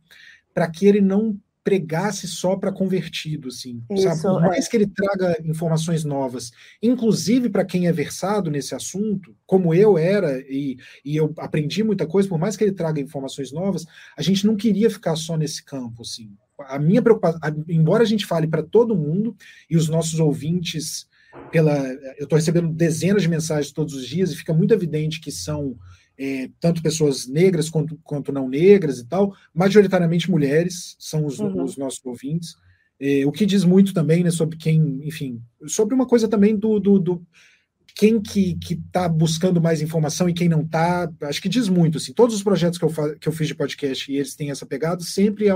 [0.54, 4.22] para que ele não pregasse só para convertido, assim, Isso?
[4.24, 4.70] Por mais é.
[4.70, 6.52] que ele traga informações novas,
[6.82, 12.08] inclusive para quem é versado nesse assunto, como eu era, e, e eu aprendi muita
[12.08, 13.86] coisa, por mais que ele traga informações novas,
[14.18, 16.32] a gente não queria ficar só nesse campo, assim.
[16.62, 17.40] A minha preocupação,
[17.70, 19.36] embora a gente fale para todo mundo,
[19.70, 21.08] e os nossos ouvintes,
[21.52, 21.78] pela,
[22.18, 25.78] eu estou recebendo dezenas de mensagens todos os dias, e fica muito evidente que são
[26.20, 31.64] é, tanto pessoas negras quanto, quanto não negras e tal, majoritariamente mulheres são os, uhum.
[31.64, 32.56] os nossos ouvintes.
[33.00, 36.78] É, o que diz muito também né, sobre quem, enfim, sobre uma coisa também do,
[36.78, 37.26] do, do
[37.96, 42.12] quem que está buscando mais informação e quem não está, acho que diz muito, assim,
[42.12, 45.02] todos os projetos que eu, que eu fiz de podcast e eles têm essa pegada,
[45.02, 45.54] sempre é,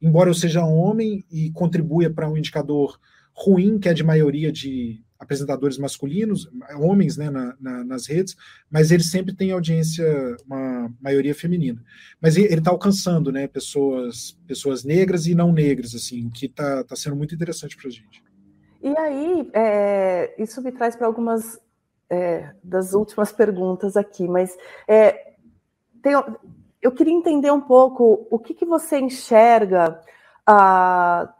[0.00, 2.98] embora eu seja homem e contribua para um indicador
[3.34, 8.36] ruim, que é de maioria de apresentadores masculinos, homens né, na, na, nas redes,
[8.68, 10.04] mas ele sempre tem audiência,
[10.44, 11.80] uma maioria feminina.
[12.20, 16.82] Mas ele está alcançando né, pessoas, pessoas negras e não negras, assim, o que está
[16.82, 18.22] tá sendo muito interessante para a gente.
[18.82, 21.60] E aí, é, isso me traz para algumas
[22.10, 24.56] é, das últimas perguntas aqui, mas
[24.88, 25.34] é,
[26.02, 26.14] tem,
[26.82, 30.00] eu queria entender um pouco o que, que você enxerga.
[30.44, 31.32] Ah,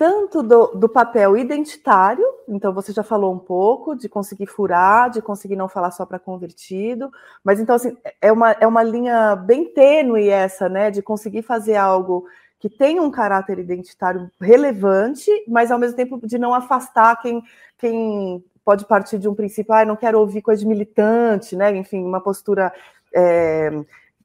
[0.00, 5.20] tanto do, do, papel identitário, então você já falou um pouco de conseguir furar, de
[5.20, 7.12] conseguir não falar só para convertido,
[7.44, 11.76] mas então assim, é uma, é uma linha bem tênue essa, né, de conseguir fazer
[11.76, 12.24] algo
[12.58, 17.42] que tenha um caráter identitário relevante, mas ao mesmo tempo de não afastar quem,
[17.76, 22.02] quem pode partir de um princípio, ah, não quero ouvir coisa de militante, né, enfim,
[22.02, 22.72] uma postura
[23.14, 23.70] é,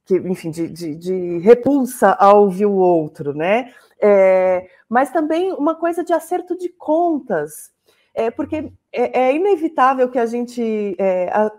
[0.06, 3.74] que, enfim, de, de, de repulsa a ouvir o outro, né?
[4.00, 7.72] É, mas também uma coisa de acerto de contas,
[8.14, 11.50] é, porque é, é inevitável que a gente é, a,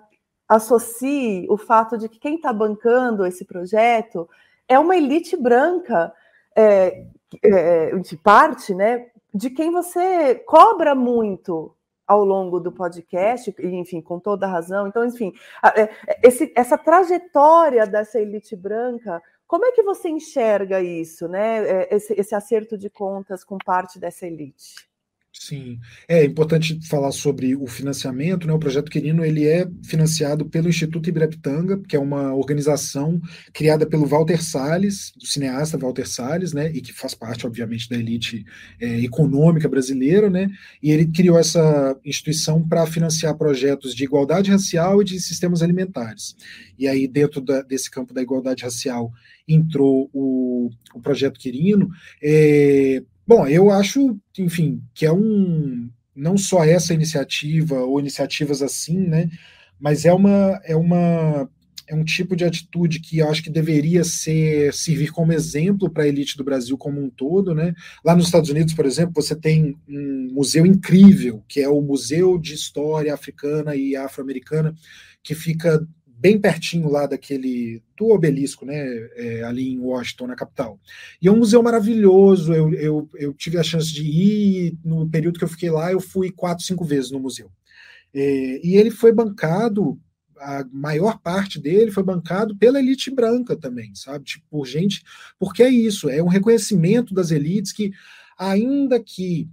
[0.47, 4.29] associe o fato de que quem está bancando esse projeto
[4.67, 6.13] é uma elite branca,
[6.55, 7.05] é,
[7.43, 11.73] é, de parte, né, de quem você cobra muito
[12.05, 14.87] ao longo do podcast, enfim, com toda razão.
[14.87, 15.33] Então, enfim,
[15.75, 15.89] é,
[16.23, 21.65] esse, essa trajetória dessa elite branca como é que você enxerga isso, né?
[21.65, 24.87] É, esse, esse acerto de contas com parte dessa elite?
[25.39, 28.53] Sim, é importante falar sobre o financiamento, né?
[28.53, 33.21] O projeto Quirino ele é financiado pelo Instituto Ibirapitanga, que é uma organização
[33.53, 36.71] criada pelo Walter Salles, do cineasta Walter Salles, né?
[36.73, 38.45] E que faz parte, obviamente, da elite
[38.81, 40.49] é, econômica brasileira, né?
[40.81, 46.35] E ele criou essa instituição para financiar projetos de igualdade racial e de sistemas alimentares.
[46.79, 49.13] E aí, dentro da, desse campo da igualdade racial,
[49.47, 51.89] entrou o, o projeto Quirino.
[52.21, 58.97] É, Bom, eu acho, enfim, que é um não só essa iniciativa ou iniciativas assim,
[58.97, 59.29] né?
[59.77, 61.49] Mas é uma é uma
[61.89, 66.03] é um tipo de atitude que eu acho que deveria ser servir como exemplo para
[66.03, 67.73] a elite do Brasil como um todo, né?
[68.03, 72.37] Lá nos Estados Unidos, por exemplo, você tem um museu incrível, que é o Museu
[72.37, 74.73] de História Africana e Afro-Americana,
[75.21, 75.85] que fica
[76.19, 78.75] bem pertinho lá daquele do obelisco, né,
[79.15, 80.79] é, ali em Washington, na capital.
[81.21, 82.53] E é um museu maravilhoso.
[82.53, 85.91] Eu, eu, eu, tive a chance de ir no período que eu fiquei lá.
[85.91, 87.51] Eu fui quatro, cinco vezes no museu.
[88.13, 89.99] É, e ele foi bancado.
[90.39, 94.25] A maior parte dele foi bancado pela elite branca também, sabe?
[94.25, 95.03] Tipo, por gente.
[95.39, 97.91] Porque é isso, é um reconhecimento das elites que,
[98.37, 99.49] ainda que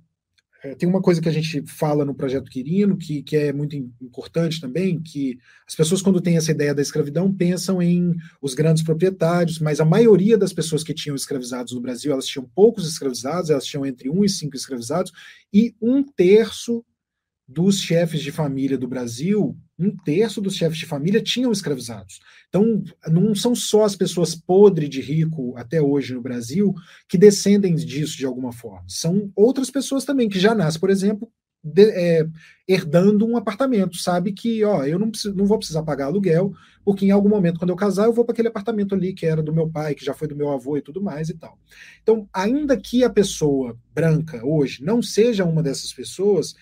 [0.78, 4.60] tem uma coisa que a gente fala no projeto Quirino, que, que é muito importante
[4.60, 9.58] também, que as pessoas, quando têm essa ideia da escravidão, pensam em os grandes proprietários,
[9.58, 13.66] mas a maioria das pessoas que tinham escravizados no Brasil, elas tinham poucos escravizados, elas
[13.66, 15.12] tinham entre um e cinco escravizados,
[15.52, 16.84] e um terço
[17.46, 22.20] dos chefes de família do Brasil, um terço dos chefes de família tinham escravizados.
[22.48, 26.74] Então, não são só as pessoas podres de rico até hoje no Brasil
[27.08, 28.84] que descendem disso de alguma forma.
[28.88, 31.30] São outras pessoas também que já nascem, por exemplo,
[31.62, 32.26] de, é,
[32.68, 33.96] herdando um apartamento.
[33.96, 36.52] Sabe que, ó, eu não, preciso, não vou precisar pagar aluguel,
[36.84, 39.42] porque em algum momento, quando eu casar, eu vou para aquele apartamento ali que era
[39.42, 41.58] do meu pai, que já foi do meu avô e tudo mais e tal.
[42.02, 46.54] Então, ainda que a pessoa branca hoje não seja uma dessas pessoas,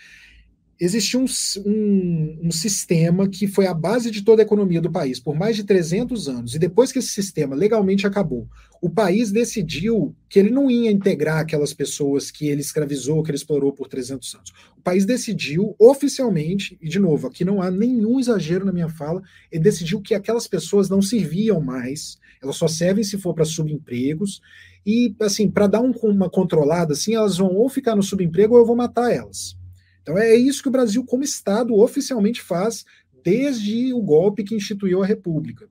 [0.85, 1.27] existia um,
[1.65, 5.55] um, um, sistema que foi a base de toda a economia do país por mais
[5.55, 8.49] de 300 anos, e depois que esse sistema legalmente acabou,
[8.81, 13.37] o país decidiu que ele não ia integrar aquelas pessoas que ele escravizou, que ele
[13.37, 14.53] explorou por 300 anos.
[14.77, 19.23] O país decidiu oficialmente, e de novo, aqui não há nenhum exagero na minha fala,
[19.53, 24.41] ele decidiu que aquelas pessoas não serviam mais, elas só servem se for para subempregos,
[24.85, 28.61] e assim, para dar um, uma controlada, assim, elas vão ou ficar no subemprego ou
[28.61, 29.57] eu vou matar elas.
[30.03, 32.85] Então é isso que o Brasil, como Estado, oficialmente faz
[33.23, 35.69] desde o golpe que instituiu a República.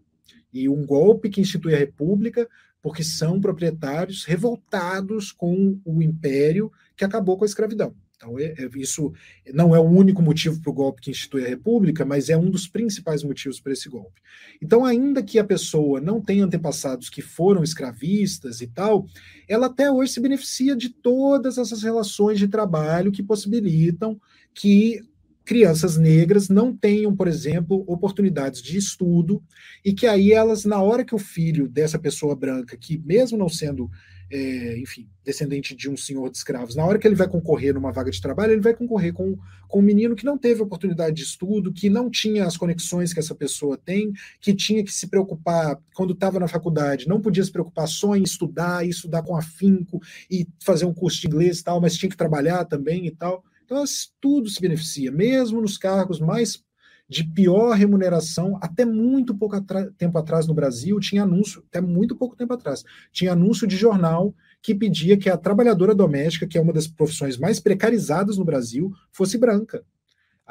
[0.53, 2.47] E um golpe que institui a República
[2.81, 7.93] porque são proprietários revoltados com o império que acabou com a escravidão.
[8.21, 8.35] Então,
[8.75, 9.11] isso
[9.51, 12.51] não é o único motivo para o golpe que institui a República, mas é um
[12.51, 14.21] dos principais motivos para esse golpe.
[14.61, 19.07] Então, ainda que a pessoa não tenha antepassados que foram escravistas e tal,
[19.47, 24.19] ela até hoje se beneficia de todas essas relações de trabalho que possibilitam
[24.53, 25.01] que
[25.43, 29.41] crianças negras não tenham, por exemplo, oportunidades de estudo
[29.83, 33.49] e que aí elas, na hora que o filho dessa pessoa branca, que mesmo não
[33.49, 33.89] sendo
[34.31, 37.91] é, enfim, descendente de um senhor de escravos, na hora que ele vai concorrer numa
[37.91, 41.23] vaga de trabalho, ele vai concorrer com, com um menino que não teve oportunidade de
[41.23, 45.77] estudo, que não tinha as conexões que essa pessoa tem, que tinha que se preocupar,
[45.93, 49.99] quando estava na faculdade, não podia se preocupar só em estudar, e estudar com afinco
[50.29, 53.43] e fazer um curso de inglês e tal, mas tinha que trabalhar também e tal.
[53.65, 53.83] Então,
[54.19, 56.63] tudo se beneficia, mesmo nos cargos mais
[57.11, 59.59] de pior remuneração, até muito pouco
[59.97, 64.33] tempo atrás no Brasil, tinha anúncio, até muito pouco tempo atrás, tinha anúncio de jornal
[64.61, 68.93] que pedia que a trabalhadora doméstica, que é uma das profissões mais precarizadas no Brasil,
[69.11, 69.83] fosse branca.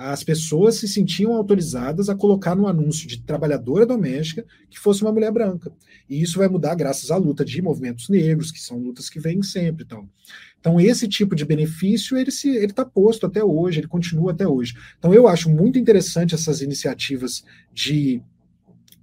[0.02, 5.12] As pessoas se sentiam autorizadas a colocar no anúncio de trabalhadora doméstica que fosse uma
[5.12, 5.70] mulher branca.
[6.08, 9.42] E isso vai mudar graças à luta de movimentos negros, que são lutas que vêm
[9.42, 9.84] sempre.
[9.84, 10.08] Então,
[10.58, 14.74] então, esse tipo de benefício, ele está posto até hoje, ele continua até hoje.
[14.98, 18.22] Então, eu acho muito interessante essas iniciativas de,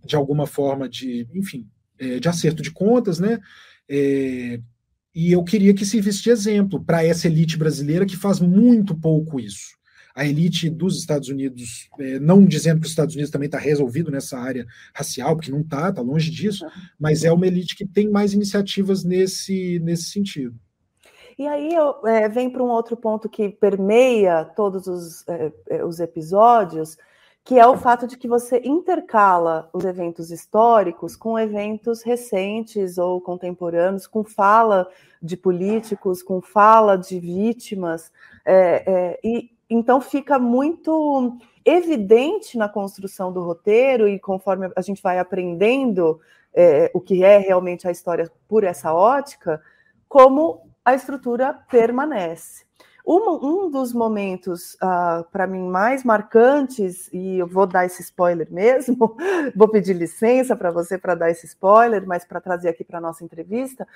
[0.04, 1.68] de alguma forma, de, enfim,
[2.00, 3.40] é, de acerto de contas, né?
[3.88, 4.60] É,
[5.14, 9.40] e eu queria que servisse de exemplo para essa elite brasileira que faz muito pouco
[9.40, 9.77] isso.
[10.18, 14.10] A elite dos Estados Unidos, é, não dizendo que os Estados Unidos também está resolvido
[14.10, 16.66] nessa área racial, porque não está, está longe disso,
[17.00, 20.56] mas é uma elite que tem mais iniciativas nesse, nesse sentido.
[21.38, 25.86] E aí eu, é, vem para um outro ponto que permeia todos os, é, é,
[25.86, 26.98] os episódios,
[27.44, 33.22] que é o fato de que você intercala os eventos históricos com eventos recentes ou
[33.22, 34.90] contemporâneos, com fala
[35.22, 38.12] de políticos, com fala de vítimas,
[38.44, 45.02] é, é, e então fica muito evidente na construção do roteiro e conforme a gente
[45.02, 46.20] vai aprendendo
[46.54, 49.62] é, o que é realmente a história por essa ótica,
[50.08, 52.67] como a estrutura permanece.
[53.10, 58.52] Um, dos momentos, uh, ah, para mim, mais marcantes, e eu vou dar esse spoiler
[58.52, 59.16] mesmo,
[59.56, 63.24] vou pedir licença para você para dar esse spoiler, mas para trazer aqui para nossa
[63.24, 63.88] entrevista,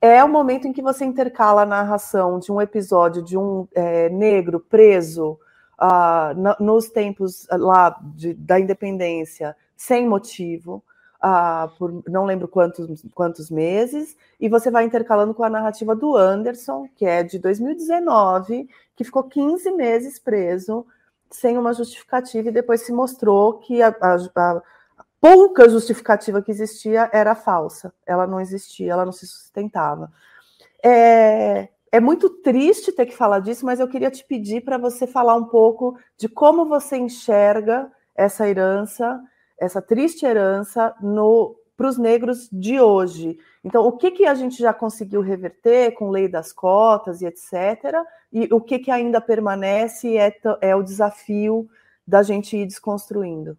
[0.00, 4.08] é o momento em que você intercala a narração de um episódio de um é,
[4.08, 5.38] negro preso
[5.78, 10.82] uh, nos tempos lá de, da independência, sem motivo,
[11.78, 16.88] por não lembro quantos, quantos meses, e você vai intercalando com a narrativa do Anderson,
[16.94, 20.86] que é de 2019, que ficou 15 meses preso
[21.30, 24.62] sem uma justificativa, e depois se mostrou que a, a, a
[25.20, 30.12] pouca justificativa que existia era falsa, ela não existia, ela não se sustentava.
[30.84, 35.06] É, é muito triste ter que falar disso, mas eu queria te pedir para você
[35.06, 39.20] falar um pouco de como você enxerga essa herança
[39.58, 40.94] essa triste herança
[41.76, 43.38] para os negros de hoje.
[43.64, 48.04] Então, o que, que a gente já conseguiu reverter com lei das cotas e etc.,
[48.32, 51.68] e o que, que ainda permanece é, é o desafio
[52.06, 53.56] da gente ir desconstruindo.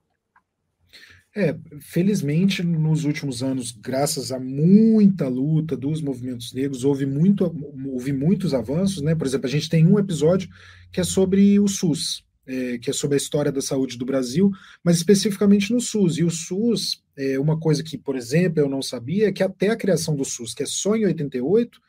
[1.37, 7.53] É, felizmente, nos últimos anos, graças a muita luta dos movimentos negros, houve, muito,
[7.91, 9.13] houve muitos avanços, né?
[9.13, 10.49] Por exemplo, a gente tem um episódio
[10.93, 14.51] que é sobre o SUS, é, que é sobre a história da saúde do Brasil,
[14.83, 16.17] mas especificamente no SUS.
[16.17, 19.69] E o SUS, é uma coisa que, por exemplo, eu não sabia, é que até
[19.69, 21.79] a criação do SUS, que é só em 88,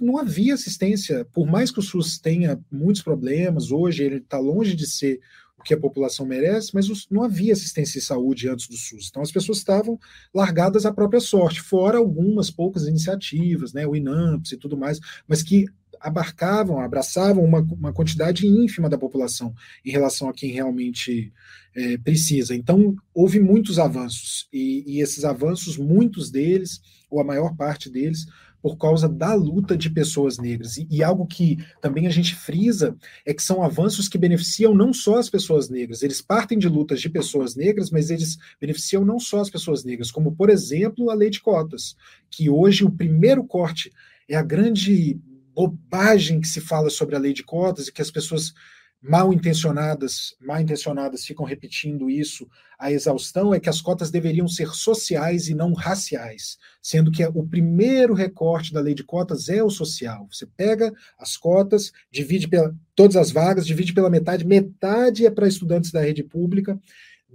[0.00, 4.76] não, havia assistência, por mais que o SUS tenha muitos problemas, hoje ele está longe
[4.76, 5.20] de ser
[5.58, 9.08] o que a população merece, mas não havia assistência em saúde antes do SUS.
[9.10, 9.98] Então as pessoas estavam
[10.32, 15.42] largadas à própria sorte, fora algumas poucas iniciativas, né, o INAMPS e tudo mais, mas
[15.42, 15.66] que
[16.00, 21.32] abarcavam, abraçavam uma, uma quantidade ínfima da população em relação a quem realmente
[21.74, 22.54] é, precisa.
[22.54, 26.80] Então, houve muitos avanços, e, e esses avanços, muitos deles,
[27.10, 28.26] ou a maior parte deles,
[28.66, 30.76] por causa da luta de pessoas negras.
[30.76, 34.92] E, e, algo que também a gente frisa é que são avanços que beneficiam não
[34.92, 39.20] só as pessoas negras, eles partem de lutas de pessoas negras, mas eles beneficiam não
[39.20, 41.94] só as pessoas negras, como, por exemplo, a lei de cotas,
[42.28, 43.92] que hoje o primeiro corte
[44.28, 45.20] é a grande
[45.56, 48.52] bobagem que se fala sobre a lei de cotas e que as pessoas
[49.00, 52.46] mal intencionadas, mal intencionadas ficam repetindo isso
[52.78, 57.46] a exaustão é que as cotas deveriam ser sociais e não raciais, sendo que o
[57.46, 60.28] primeiro recorte da lei de cotas é o social.
[60.30, 65.48] Você pega as cotas, divide pela todas as vagas, divide pela metade, metade é para
[65.48, 66.78] estudantes da rede pública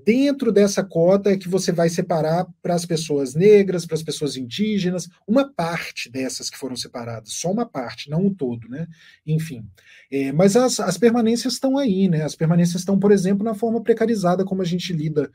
[0.05, 4.35] Dentro dessa cota é que você vai separar para as pessoas negras, para as pessoas
[4.35, 8.87] indígenas, uma parte dessas que foram separadas, só uma parte, não o todo, né?
[9.25, 9.65] Enfim.
[10.11, 12.23] É, mas as, as permanências estão aí, né?
[12.23, 15.31] As permanências estão, por exemplo, na forma precarizada como a gente lida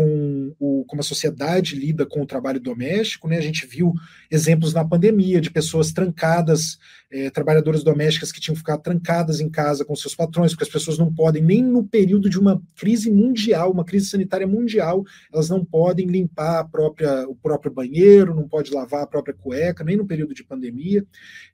[0.00, 3.36] com o, como a sociedade lida com o trabalho doméstico, né?
[3.36, 3.92] A gente viu
[4.30, 6.78] exemplos na pandemia de pessoas trancadas,
[7.12, 10.96] é, trabalhadoras domésticas que tinham ficar trancadas em casa com seus patrões, porque as pessoas
[10.96, 15.62] não podem, nem no período de uma crise mundial, uma crise sanitária mundial, elas não
[15.62, 20.06] podem limpar a própria, o próprio banheiro, não pode lavar a própria cueca, nem no
[20.06, 21.04] período de pandemia.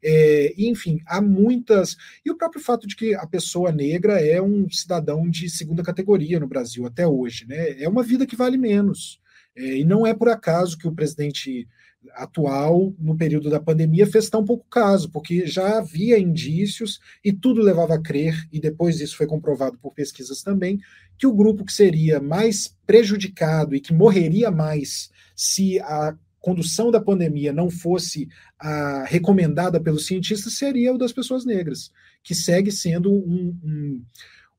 [0.04, 1.96] É, enfim, há muitas.
[2.24, 6.38] E o próprio fato de que a pessoa negra é um cidadão de segunda categoria
[6.38, 7.80] no Brasil até hoje, né?
[7.80, 9.20] É uma vida que vale menos.
[9.56, 11.66] É, e não é por acaso que o presidente
[12.14, 17.62] atual, no período da pandemia, fez tão pouco caso, porque já havia indícios e tudo
[17.62, 20.78] levava a crer, e depois isso foi comprovado por pesquisas também,
[21.18, 27.00] que o grupo que seria mais prejudicado e que morreria mais se a condução da
[27.00, 28.28] pandemia não fosse
[28.58, 31.90] a recomendada pelos cientistas seria o das pessoas negras,
[32.22, 34.04] que segue sendo um, um,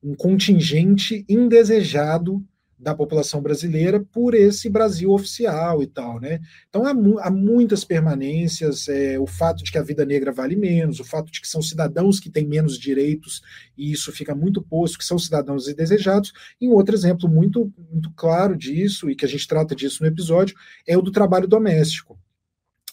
[0.02, 2.44] um contingente indesejado
[2.78, 6.40] da população brasileira por esse Brasil oficial e tal, né?
[6.68, 10.54] Então há, mu há muitas permanências, é, o fato de que a vida negra vale
[10.54, 13.42] menos, o fato de que são cidadãos que têm menos direitos
[13.76, 16.32] e isso fica muito posto que são cidadãos indesejados.
[16.60, 20.08] E um outro exemplo muito, muito claro disso e que a gente trata disso no
[20.08, 20.54] episódio
[20.86, 22.18] é o do trabalho doméstico.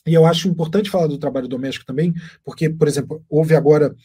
[0.08, 2.14] E eu acho importante falar do trabalho doméstico também,
[2.44, 3.96] porque, por exemplo, houve agora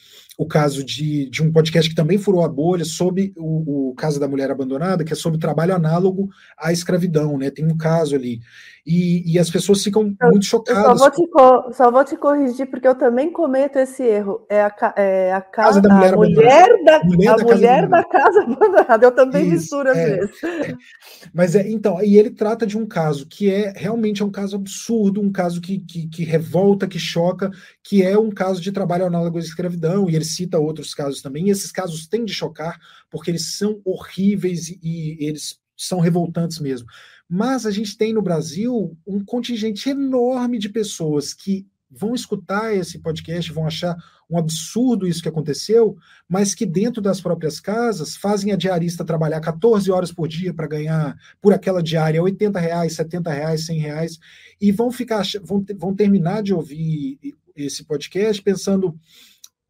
[0.40, 4.18] o caso de, de um podcast que também furou a bolha sobre o, o caso
[4.18, 7.50] da mulher abandonada, que é sobre trabalho análogo à escravidão, né?
[7.50, 8.40] Tem um caso ali.
[8.86, 10.98] E, e as pessoas ficam eu, muito chocadas.
[10.98, 14.46] só, vou te, só vou te corrigir, porque eu também cometo esse erro.
[14.48, 17.88] É a, é a casa, casa da mulher, a mulher da, mulher a da mulher
[17.88, 19.06] casa da casa abandonada.
[19.06, 20.42] Eu também Isso, misturo às é, vezes.
[20.42, 20.74] É.
[21.34, 24.56] Mas é, então, e ele trata de um caso que é realmente é um caso
[24.56, 27.50] absurdo, um caso que, que, que revolta, que choca,
[27.84, 31.48] que é um caso de trabalho análogo à escravidão, e ele cita outros casos também,
[31.48, 32.78] e esses casos têm de chocar,
[33.10, 36.86] porque eles são horríveis e, e eles são revoltantes mesmo.
[37.28, 43.00] Mas a gente tem no Brasil um contingente enorme de pessoas que vão escutar esse
[43.00, 43.96] podcast, vão achar
[44.30, 45.96] um absurdo isso que aconteceu,
[46.28, 50.68] mas que dentro das próprias casas fazem a diarista trabalhar 14 horas por dia para
[50.68, 54.18] ganhar por aquela diária 80 reais, 70 reais, 100 reais,
[54.60, 57.18] e vão ficar, vão, vão terminar de ouvir
[57.56, 58.96] esse podcast pensando,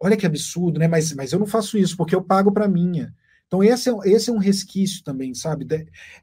[0.01, 0.89] olha que absurdo, né?
[0.89, 3.15] Mas, mas eu não faço isso porque eu pago para minha.
[3.51, 5.67] Então, esse é, esse é um resquício também, sabe?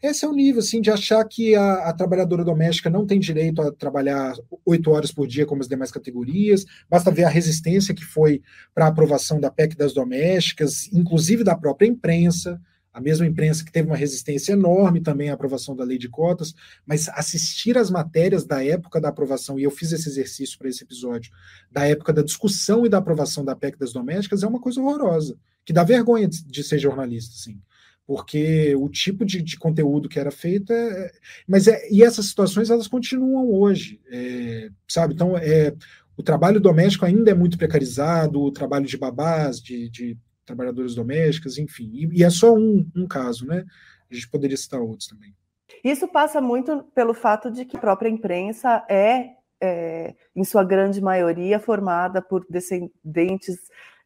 [0.02, 3.62] Esse é o nível, assim, de achar que a, a trabalhadora doméstica não tem direito
[3.62, 4.34] a trabalhar
[4.66, 6.66] oito horas por dia como as demais categorias.
[6.90, 8.42] Basta ver a resistência que foi
[8.74, 12.62] para a aprovação da PEC das domésticas, inclusive da própria imprensa,
[12.98, 16.56] a mesma imprensa que teve uma resistência enorme também à aprovação da lei de cotas,
[16.84, 20.84] mas assistir às matérias da época da aprovação, e eu fiz esse exercício para esse
[20.84, 21.32] episódio,
[21.72, 25.38] da época da discussão e da aprovação da PEC das domésticas, é uma coisa horrorosa
[25.64, 27.62] que dá vergonha de, de ser jornalista, assim,
[28.04, 31.12] porque o tipo de, de conteúdo que era feito é, é,
[31.48, 35.14] mas é, e essas situações elas continuam hoje, é, sabe?
[35.14, 35.72] Então é
[36.18, 40.18] o trabalho doméstico ainda é muito precarizado, o trabalho de babás, de, de
[40.48, 43.64] trabalhadoras domésticas, enfim, e, e é só um, um caso, né?
[44.10, 45.36] A gente poderia citar outros também.
[45.84, 49.32] Isso passa muito pelo fato de que a própria imprensa é,
[49.62, 53.58] é, em sua grande maioria, formada por descendentes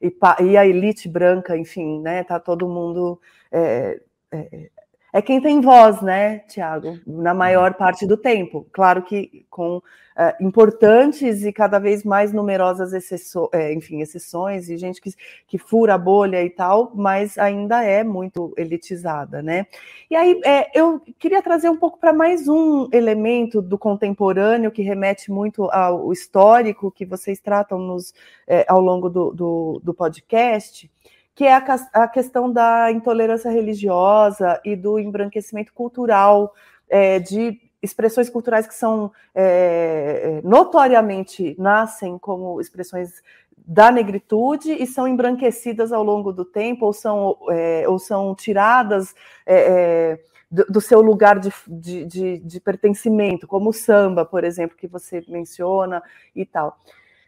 [0.02, 0.14] e,
[0.44, 2.24] e a elite branca, enfim, né?
[2.24, 3.22] Tá todo mundo
[3.52, 4.72] é, é,
[5.14, 8.66] é quem tem voz, né, Tiago, na maior parte do tempo.
[8.72, 9.82] Claro que com
[10.18, 15.12] é, importantes e cada vez mais numerosas exceções, é, enfim, exceções e gente que,
[15.48, 19.66] que fura a bolha e tal, mas ainda é muito elitizada, né?
[20.10, 24.82] E aí é, eu queria trazer um pouco para mais um elemento do contemporâneo que
[24.82, 28.14] remete muito ao histórico que vocês tratam nos,
[28.48, 30.90] é, ao longo do, do, do podcast
[31.42, 31.64] que é a,
[31.94, 36.54] a questão da intolerância religiosa e do embranquecimento cultural
[36.88, 43.24] é, de expressões culturais que são é, notoriamente nascem como expressões
[43.58, 49.16] da negritude e são embranquecidas ao longo do tempo ou são, é, ou são tiradas
[49.44, 50.20] é, é
[50.52, 54.86] do, do, seu lugar de, de, de, de pertencimento, como o samba, por exemplo, que
[54.86, 56.04] você menciona
[56.36, 56.78] e tal.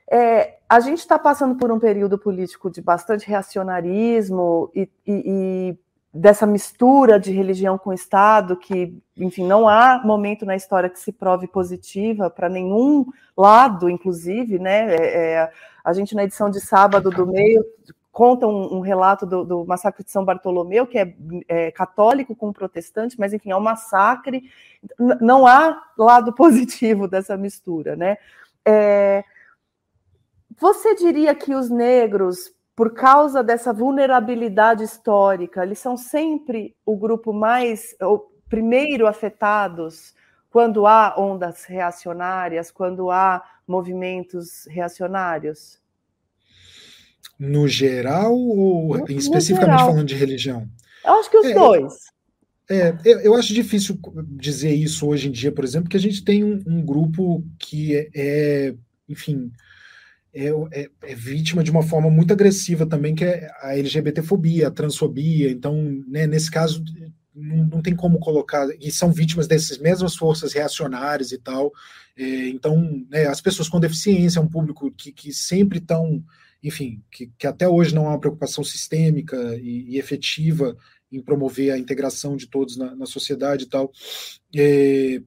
[0.09, 5.79] É, a gente está passando por um período político de bastante reacionarismo e, e, e,
[6.13, 11.11] dessa mistura de religião com Estado, que, enfim, não há momento na história que se
[11.11, 14.95] prove positiva para nenhum lado, inclusive, né?
[14.95, 15.51] É, é,
[15.83, 17.63] a gente, na edição de sábado do meio,
[18.11, 21.15] conta um, um relato do, do, massacre de São Bartolomeu, que é,
[21.47, 24.43] é, católico com protestante, mas, enfim, é um massacre.
[25.19, 28.17] Não há lado positivo dessa mistura, né?
[28.63, 29.23] É,
[30.59, 37.31] você diria que os negros, por causa dessa vulnerabilidade histórica, eles são sempre o grupo
[37.31, 40.13] mais, o primeiro afetados
[40.49, 45.79] quando há ondas reacionárias, quando há movimentos reacionários?
[47.39, 49.87] No geral ou no, especificamente geral.
[49.87, 50.69] falando de religião?
[51.03, 51.93] Eu acho que os é, dois.
[52.69, 56.43] É, eu acho difícil dizer isso hoje em dia, por exemplo, porque a gente tem
[56.43, 58.75] um, um grupo que é, é
[59.09, 59.51] enfim,
[60.33, 64.71] é, é, é, vítima de uma forma muito agressiva também, que é a LGBTfobia, a
[64.71, 65.51] transfobia.
[65.51, 66.83] Então, né, nesse caso,
[67.35, 68.67] não, não, tem como colocar.
[68.81, 71.71] E são vítimas dessas mesmas forças reacionárias e tal.
[72.17, 76.23] É, então, né, as pessoas com deficiência é um público que, que sempre estão,
[76.63, 80.75] enfim, que, que, até hoje não há uma preocupação sistêmica e, e efetiva
[81.11, 83.91] em promover a integração de todos na, na sociedade e tal.
[84.55, 85.21] É,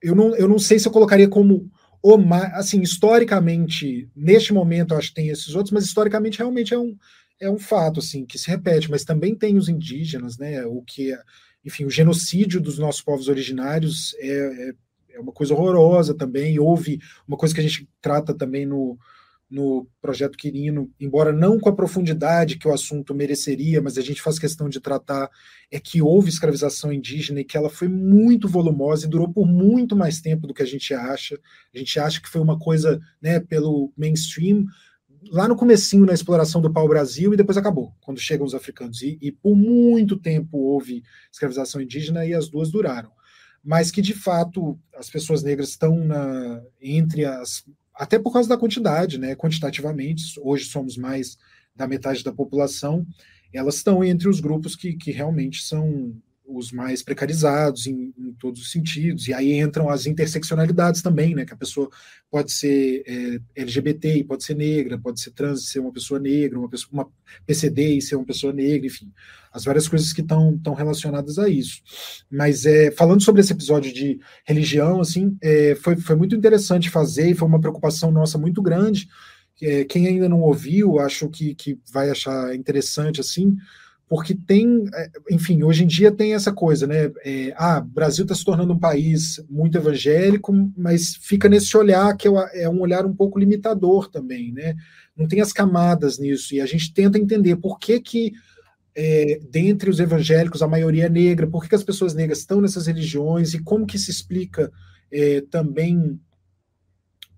[0.00, 1.70] eu, não, eu não sei se eu colocaria como
[2.02, 6.78] o mais, assim, historicamente, neste momento, acho que tem esses outros, mas historicamente realmente é
[6.78, 6.96] um,
[7.40, 11.16] é um fato, assim, que se repete, mas também tem os indígenas, né, o que,
[11.64, 14.72] enfim, o genocídio dos nossos povos originários é, é,
[15.14, 18.98] é uma coisa horrorosa também, houve uma coisa que a gente trata também no,
[19.52, 24.22] no projeto Quirino, embora não com a profundidade que o assunto mereceria, mas a gente
[24.22, 25.28] faz questão de tratar,
[25.70, 29.94] é que houve escravização indígena e que ela foi muito volumosa e durou por muito
[29.94, 31.38] mais tempo do que a gente acha.
[31.74, 34.64] A gente acha que foi uma coisa, né, pelo mainstream,
[35.30, 39.02] lá no comecinho na exploração do pau-brasil e depois acabou, quando chegam os africanos.
[39.02, 43.12] E, e por muito tempo houve escravização indígena e as duas duraram
[43.64, 47.64] mas que de fato as pessoas negras estão na, entre as
[47.94, 49.34] até por causa da quantidade, né?
[49.34, 51.38] Quantitativamente, hoje somos mais
[51.74, 53.06] da metade da população,
[53.52, 56.14] elas estão entre os grupos que, que realmente são
[56.46, 59.28] os mais precarizados em, em, todos os sentidos.
[59.28, 61.44] E aí entram as interseccionalidades também, né?
[61.44, 61.88] Que a pessoa
[62.30, 66.58] pode ser é, LGBT, pode ser negra, pode ser trans e ser uma pessoa negra,
[66.58, 67.08] uma pessoa uma
[67.46, 69.10] PCD e ser uma pessoa negra, enfim,
[69.52, 71.82] as várias coisas que estão relacionadas a isso.
[72.30, 77.30] Mas é, falando sobre esse episódio de religião, assim, é, foi, foi muito interessante fazer
[77.30, 79.08] e foi uma preocupação nossa muito grande.
[79.60, 83.56] É, quem ainda não ouviu, acho que, que vai achar interessante assim
[84.12, 87.10] porque tem, é, enfim, hoje em dia tem essa coisa, né?
[87.24, 92.28] É, ah, Brasil está se tornando um país muito evangélico, mas fica nesse olhar que
[92.28, 94.74] é um olhar um pouco limitador também, né?
[95.16, 98.34] Não tem as camadas nisso, e a gente tenta entender por que que
[98.94, 102.60] é, dentre os evangélicos a maioria é negra, por que, que as pessoas negras estão
[102.60, 104.70] nessas religiões e como que se explica
[105.10, 106.20] é, também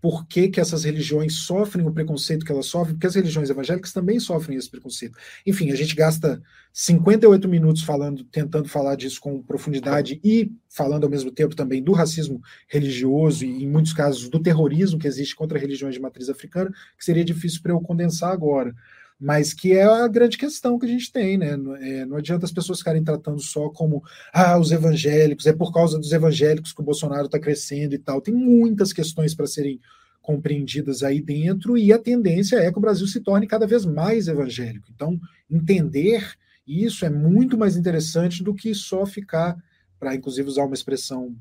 [0.05, 3.91] por que, que, essas religiões sofrem o preconceito que elas sofrem, porque as religiões evangélicas
[3.91, 5.17] também sofrem esse preconceito.
[5.47, 6.43] Enfim, a gente gasta
[6.75, 11.93] 58 minutos falando, tentando falar disso com profundidade e falando ao mesmo tempo também do
[11.93, 16.71] racismo religioso e, em muitos casos, do terrorismo que existe contra religiões de matriz africana,
[16.99, 18.75] que seria difícil para eu condensar agora.
[19.19, 21.53] Mas que é a grande questão que a gente tem, né?
[21.81, 24.03] É, não adianta as pessoas ficarem tratando só como
[24.33, 28.21] ah, os evangélicos, é por causa dos evangélicos que o Bolsonaro está crescendo e tal.
[28.21, 29.81] Tem muitas questões para serem
[30.21, 34.27] compreendidas aí dentro, e a tendência é que o Brasil se torne cada vez mais
[34.27, 34.89] evangélico.
[34.91, 36.35] Então, entender
[36.67, 39.57] isso é muito mais interessante do que só ficar,
[40.01, 41.37] para inclusive usar uma expressão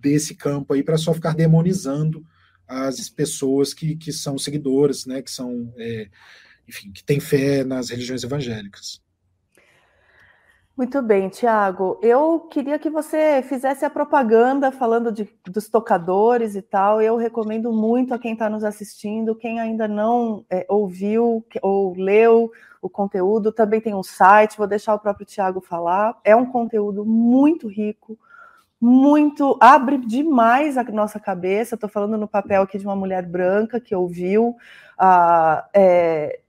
[0.00, 2.26] desse campo aí, para só ficar demonizando
[2.66, 6.08] as pessoas que, que são seguidoras, né, que são, é,
[6.68, 9.02] enfim, que têm fé nas religiões evangélicas.
[10.76, 12.00] Muito bem, Tiago.
[12.02, 17.00] Eu queria que você fizesse a propaganda falando de, dos tocadores e tal.
[17.00, 22.50] Eu recomendo muito a quem está nos assistindo, quem ainda não é, ouviu ou leu
[22.82, 26.18] o conteúdo, também tem um site, vou deixar o próprio Tiago falar.
[26.24, 28.18] É um conteúdo muito rico,
[28.80, 29.56] muito.
[29.60, 31.76] abre demais a nossa cabeça.
[31.76, 34.56] Estou falando no papel aqui de uma mulher branca que ouviu.
[34.98, 36.40] Ah, é,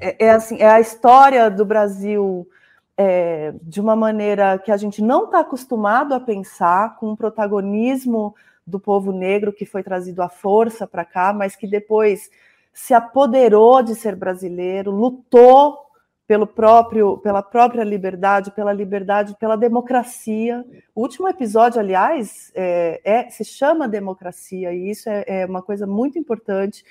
[0.00, 2.48] é, é assim, é a história do Brasil
[2.96, 8.34] é, de uma maneira que a gente não está acostumado a pensar, com o protagonismo
[8.66, 12.30] do povo negro que foi trazido à força para cá, mas que depois
[12.72, 15.78] se apoderou de ser brasileiro, lutou
[16.26, 20.64] pelo próprio, pela própria liberdade, pela liberdade, pela democracia.
[20.94, 25.86] O último episódio, aliás, é, é se chama democracia, e isso é, é uma coisa
[25.86, 26.84] muito importante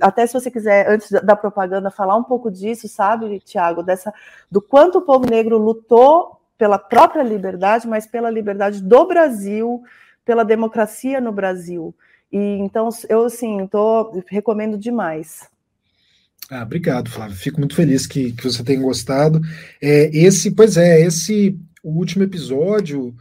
[0.00, 4.12] até se você quiser, antes da propaganda, falar um pouco disso, sabe, Tiago, dessa
[4.50, 9.82] do quanto o povo negro lutou pela própria liberdade, mas pela liberdade do Brasil,
[10.24, 11.94] pela democracia no Brasil.
[12.32, 15.48] E então eu assim, tô, recomendo demais.
[16.50, 17.36] Ah, obrigado, Flávio.
[17.36, 19.40] Fico muito feliz que, que você tenha gostado.
[19.80, 23.14] É, esse, pois é, esse o último episódio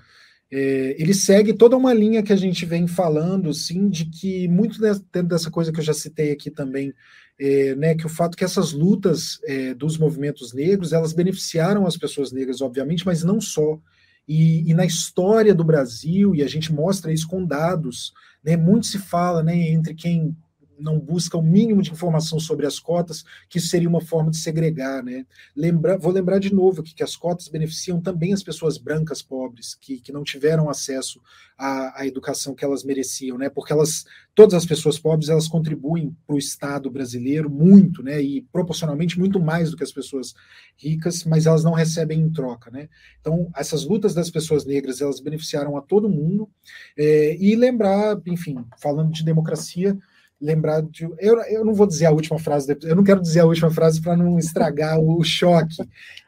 [0.55, 4.79] é, ele segue toda uma linha que a gente vem falando, sim, de que muito
[4.79, 6.93] dentro dessa coisa que eu já citei aqui também,
[7.39, 11.97] é, né, que o fato que essas lutas é, dos movimentos negros, elas beneficiaram as
[11.97, 13.79] pessoas negras, obviamente, mas não só.
[14.27, 18.85] E, e, na história do Brasil, e a gente mostra isso com dados, né, muito
[18.85, 20.37] se fala né, entre quem
[20.83, 24.37] não busca o mínimo de informação sobre as cotas, que isso seria uma forma de
[24.37, 25.01] segregar.
[25.01, 25.25] Né?
[25.55, 29.75] Lembra, vou lembrar de novo aqui que as cotas beneficiam também as pessoas brancas pobres,
[29.75, 31.21] que, que não tiveram acesso
[31.57, 33.49] à, à educação que elas mereciam, né?
[33.49, 34.03] porque elas,
[34.35, 38.21] todas as pessoas pobres elas contribuem para o Estado brasileiro muito, né?
[38.21, 40.33] e proporcionalmente muito mais do que as pessoas
[40.77, 42.69] ricas, mas elas não recebem em troca.
[42.69, 42.89] Né?
[43.21, 46.49] Então, essas lutas das pessoas negras elas beneficiaram a todo mundo,
[46.97, 49.97] é, e lembrar, enfim, falando de democracia,
[50.43, 51.05] lembrar de.
[51.17, 54.01] Eu, eu não vou dizer a última frase, eu não quero dizer a última frase
[54.01, 55.77] para não estragar o choque.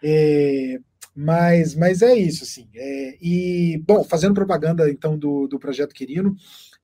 [0.01, 0.79] É,
[1.15, 2.67] mas, mas é isso, assim.
[2.73, 6.35] É, e, bom, fazendo propaganda então do, do projeto Quirino,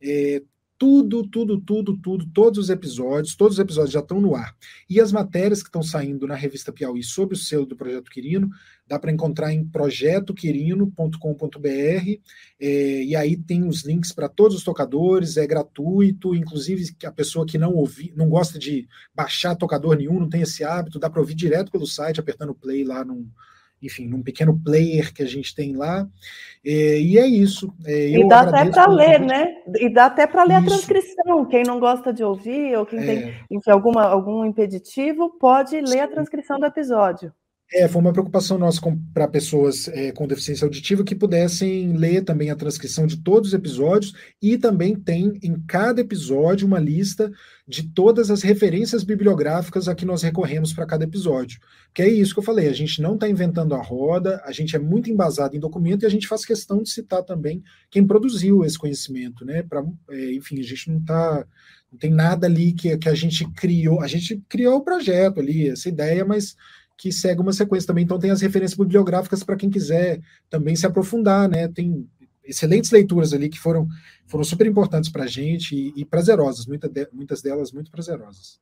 [0.01, 0.41] é,
[0.81, 4.55] tudo, tudo, tudo, tudo, todos os episódios, todos os episódios já estão no ar.
[4.89, 8.49] E as matérias que estão saindo na revista Piauí sobre o selo do Projeto Quirino,
[8.87, 12.19] dá para encontrar em projetoquirino.com.br,
[12.59, 17.45] é, e aí tem os links para todos os tocadores, é gratuito, inclusive a pessoa
[17.45, 21.21] que não ouvi, não gosta de baixar tocador nenhum, não tem esse hábito, dá para
[21.21, 23.29] ouvir direto pelo site, apertando play lá no
[23.81, 26.07] enfim, num pequeno player que a gente tem lá.
[26.63, 27.73] É, e é isso.
[27.85, 29.55] É, e dá até para ler, né?
[29.79, 30.65] E dá até para ler isso.
[30.65, 31.45] a transcrição.
[31.45, 33.05] Quem não gosta de ouvir ou quem é.
[33.05, 37.33] tem enfim, alguma, algum impeditivo, pode ler a transcrição do episódio.
[37.73, 38.81] É, foi uma preocupação nossa
[39.13, 43.53] para pessoas é, com deficiência auditiva que pudessem ler também a transcrição de todos os
[43.53, 47.31] episódios e também tem em cada episódio uma lista
[47.65, 51.61] de todas as referências bibliográficas a que nós recorremos para cada episódio.
[51.93, 54.75] Que é isso que eu falei, a gente não está inventando a roda, a gente
[54.75, 58.65] é muito embasado em documento e a gente faz questão de citar também quem produziu
[58.65, 59.63] esse conhecimento, né?
[59.63, 61.45] Pra, é, enfim, a gente não está
[61.91, 65.67] não tem nada ali que, que a gente criou, a gente criou o projeto ali,
[65.67, 66.55] essa ideia, mas
[67.01, 68.03] que segue uma sequência também.
[68.03, 71.67] Então tem as referências bibliográficas para quem quiser também se aprofundar, né?
[71.67, 72.07] Tem
[72.43, 73.87] excelentes leituras ali que foram,
[74.27, 78.59] foram super importantes para a gente e, e prazerosas, muita de, muitas delas muito prazerosas.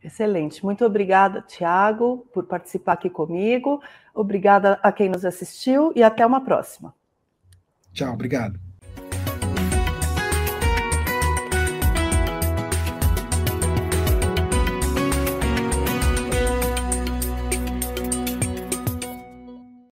[0.00, 0.64] Excelente.
[0.64, 3.82] Muito obrigada, Tiago, por participar aqui comigo.
[4.14, 6.94] Obrigada a quem nos assistiu e até uma próxima.
[7.92, 8.65] Tchau, obrigado.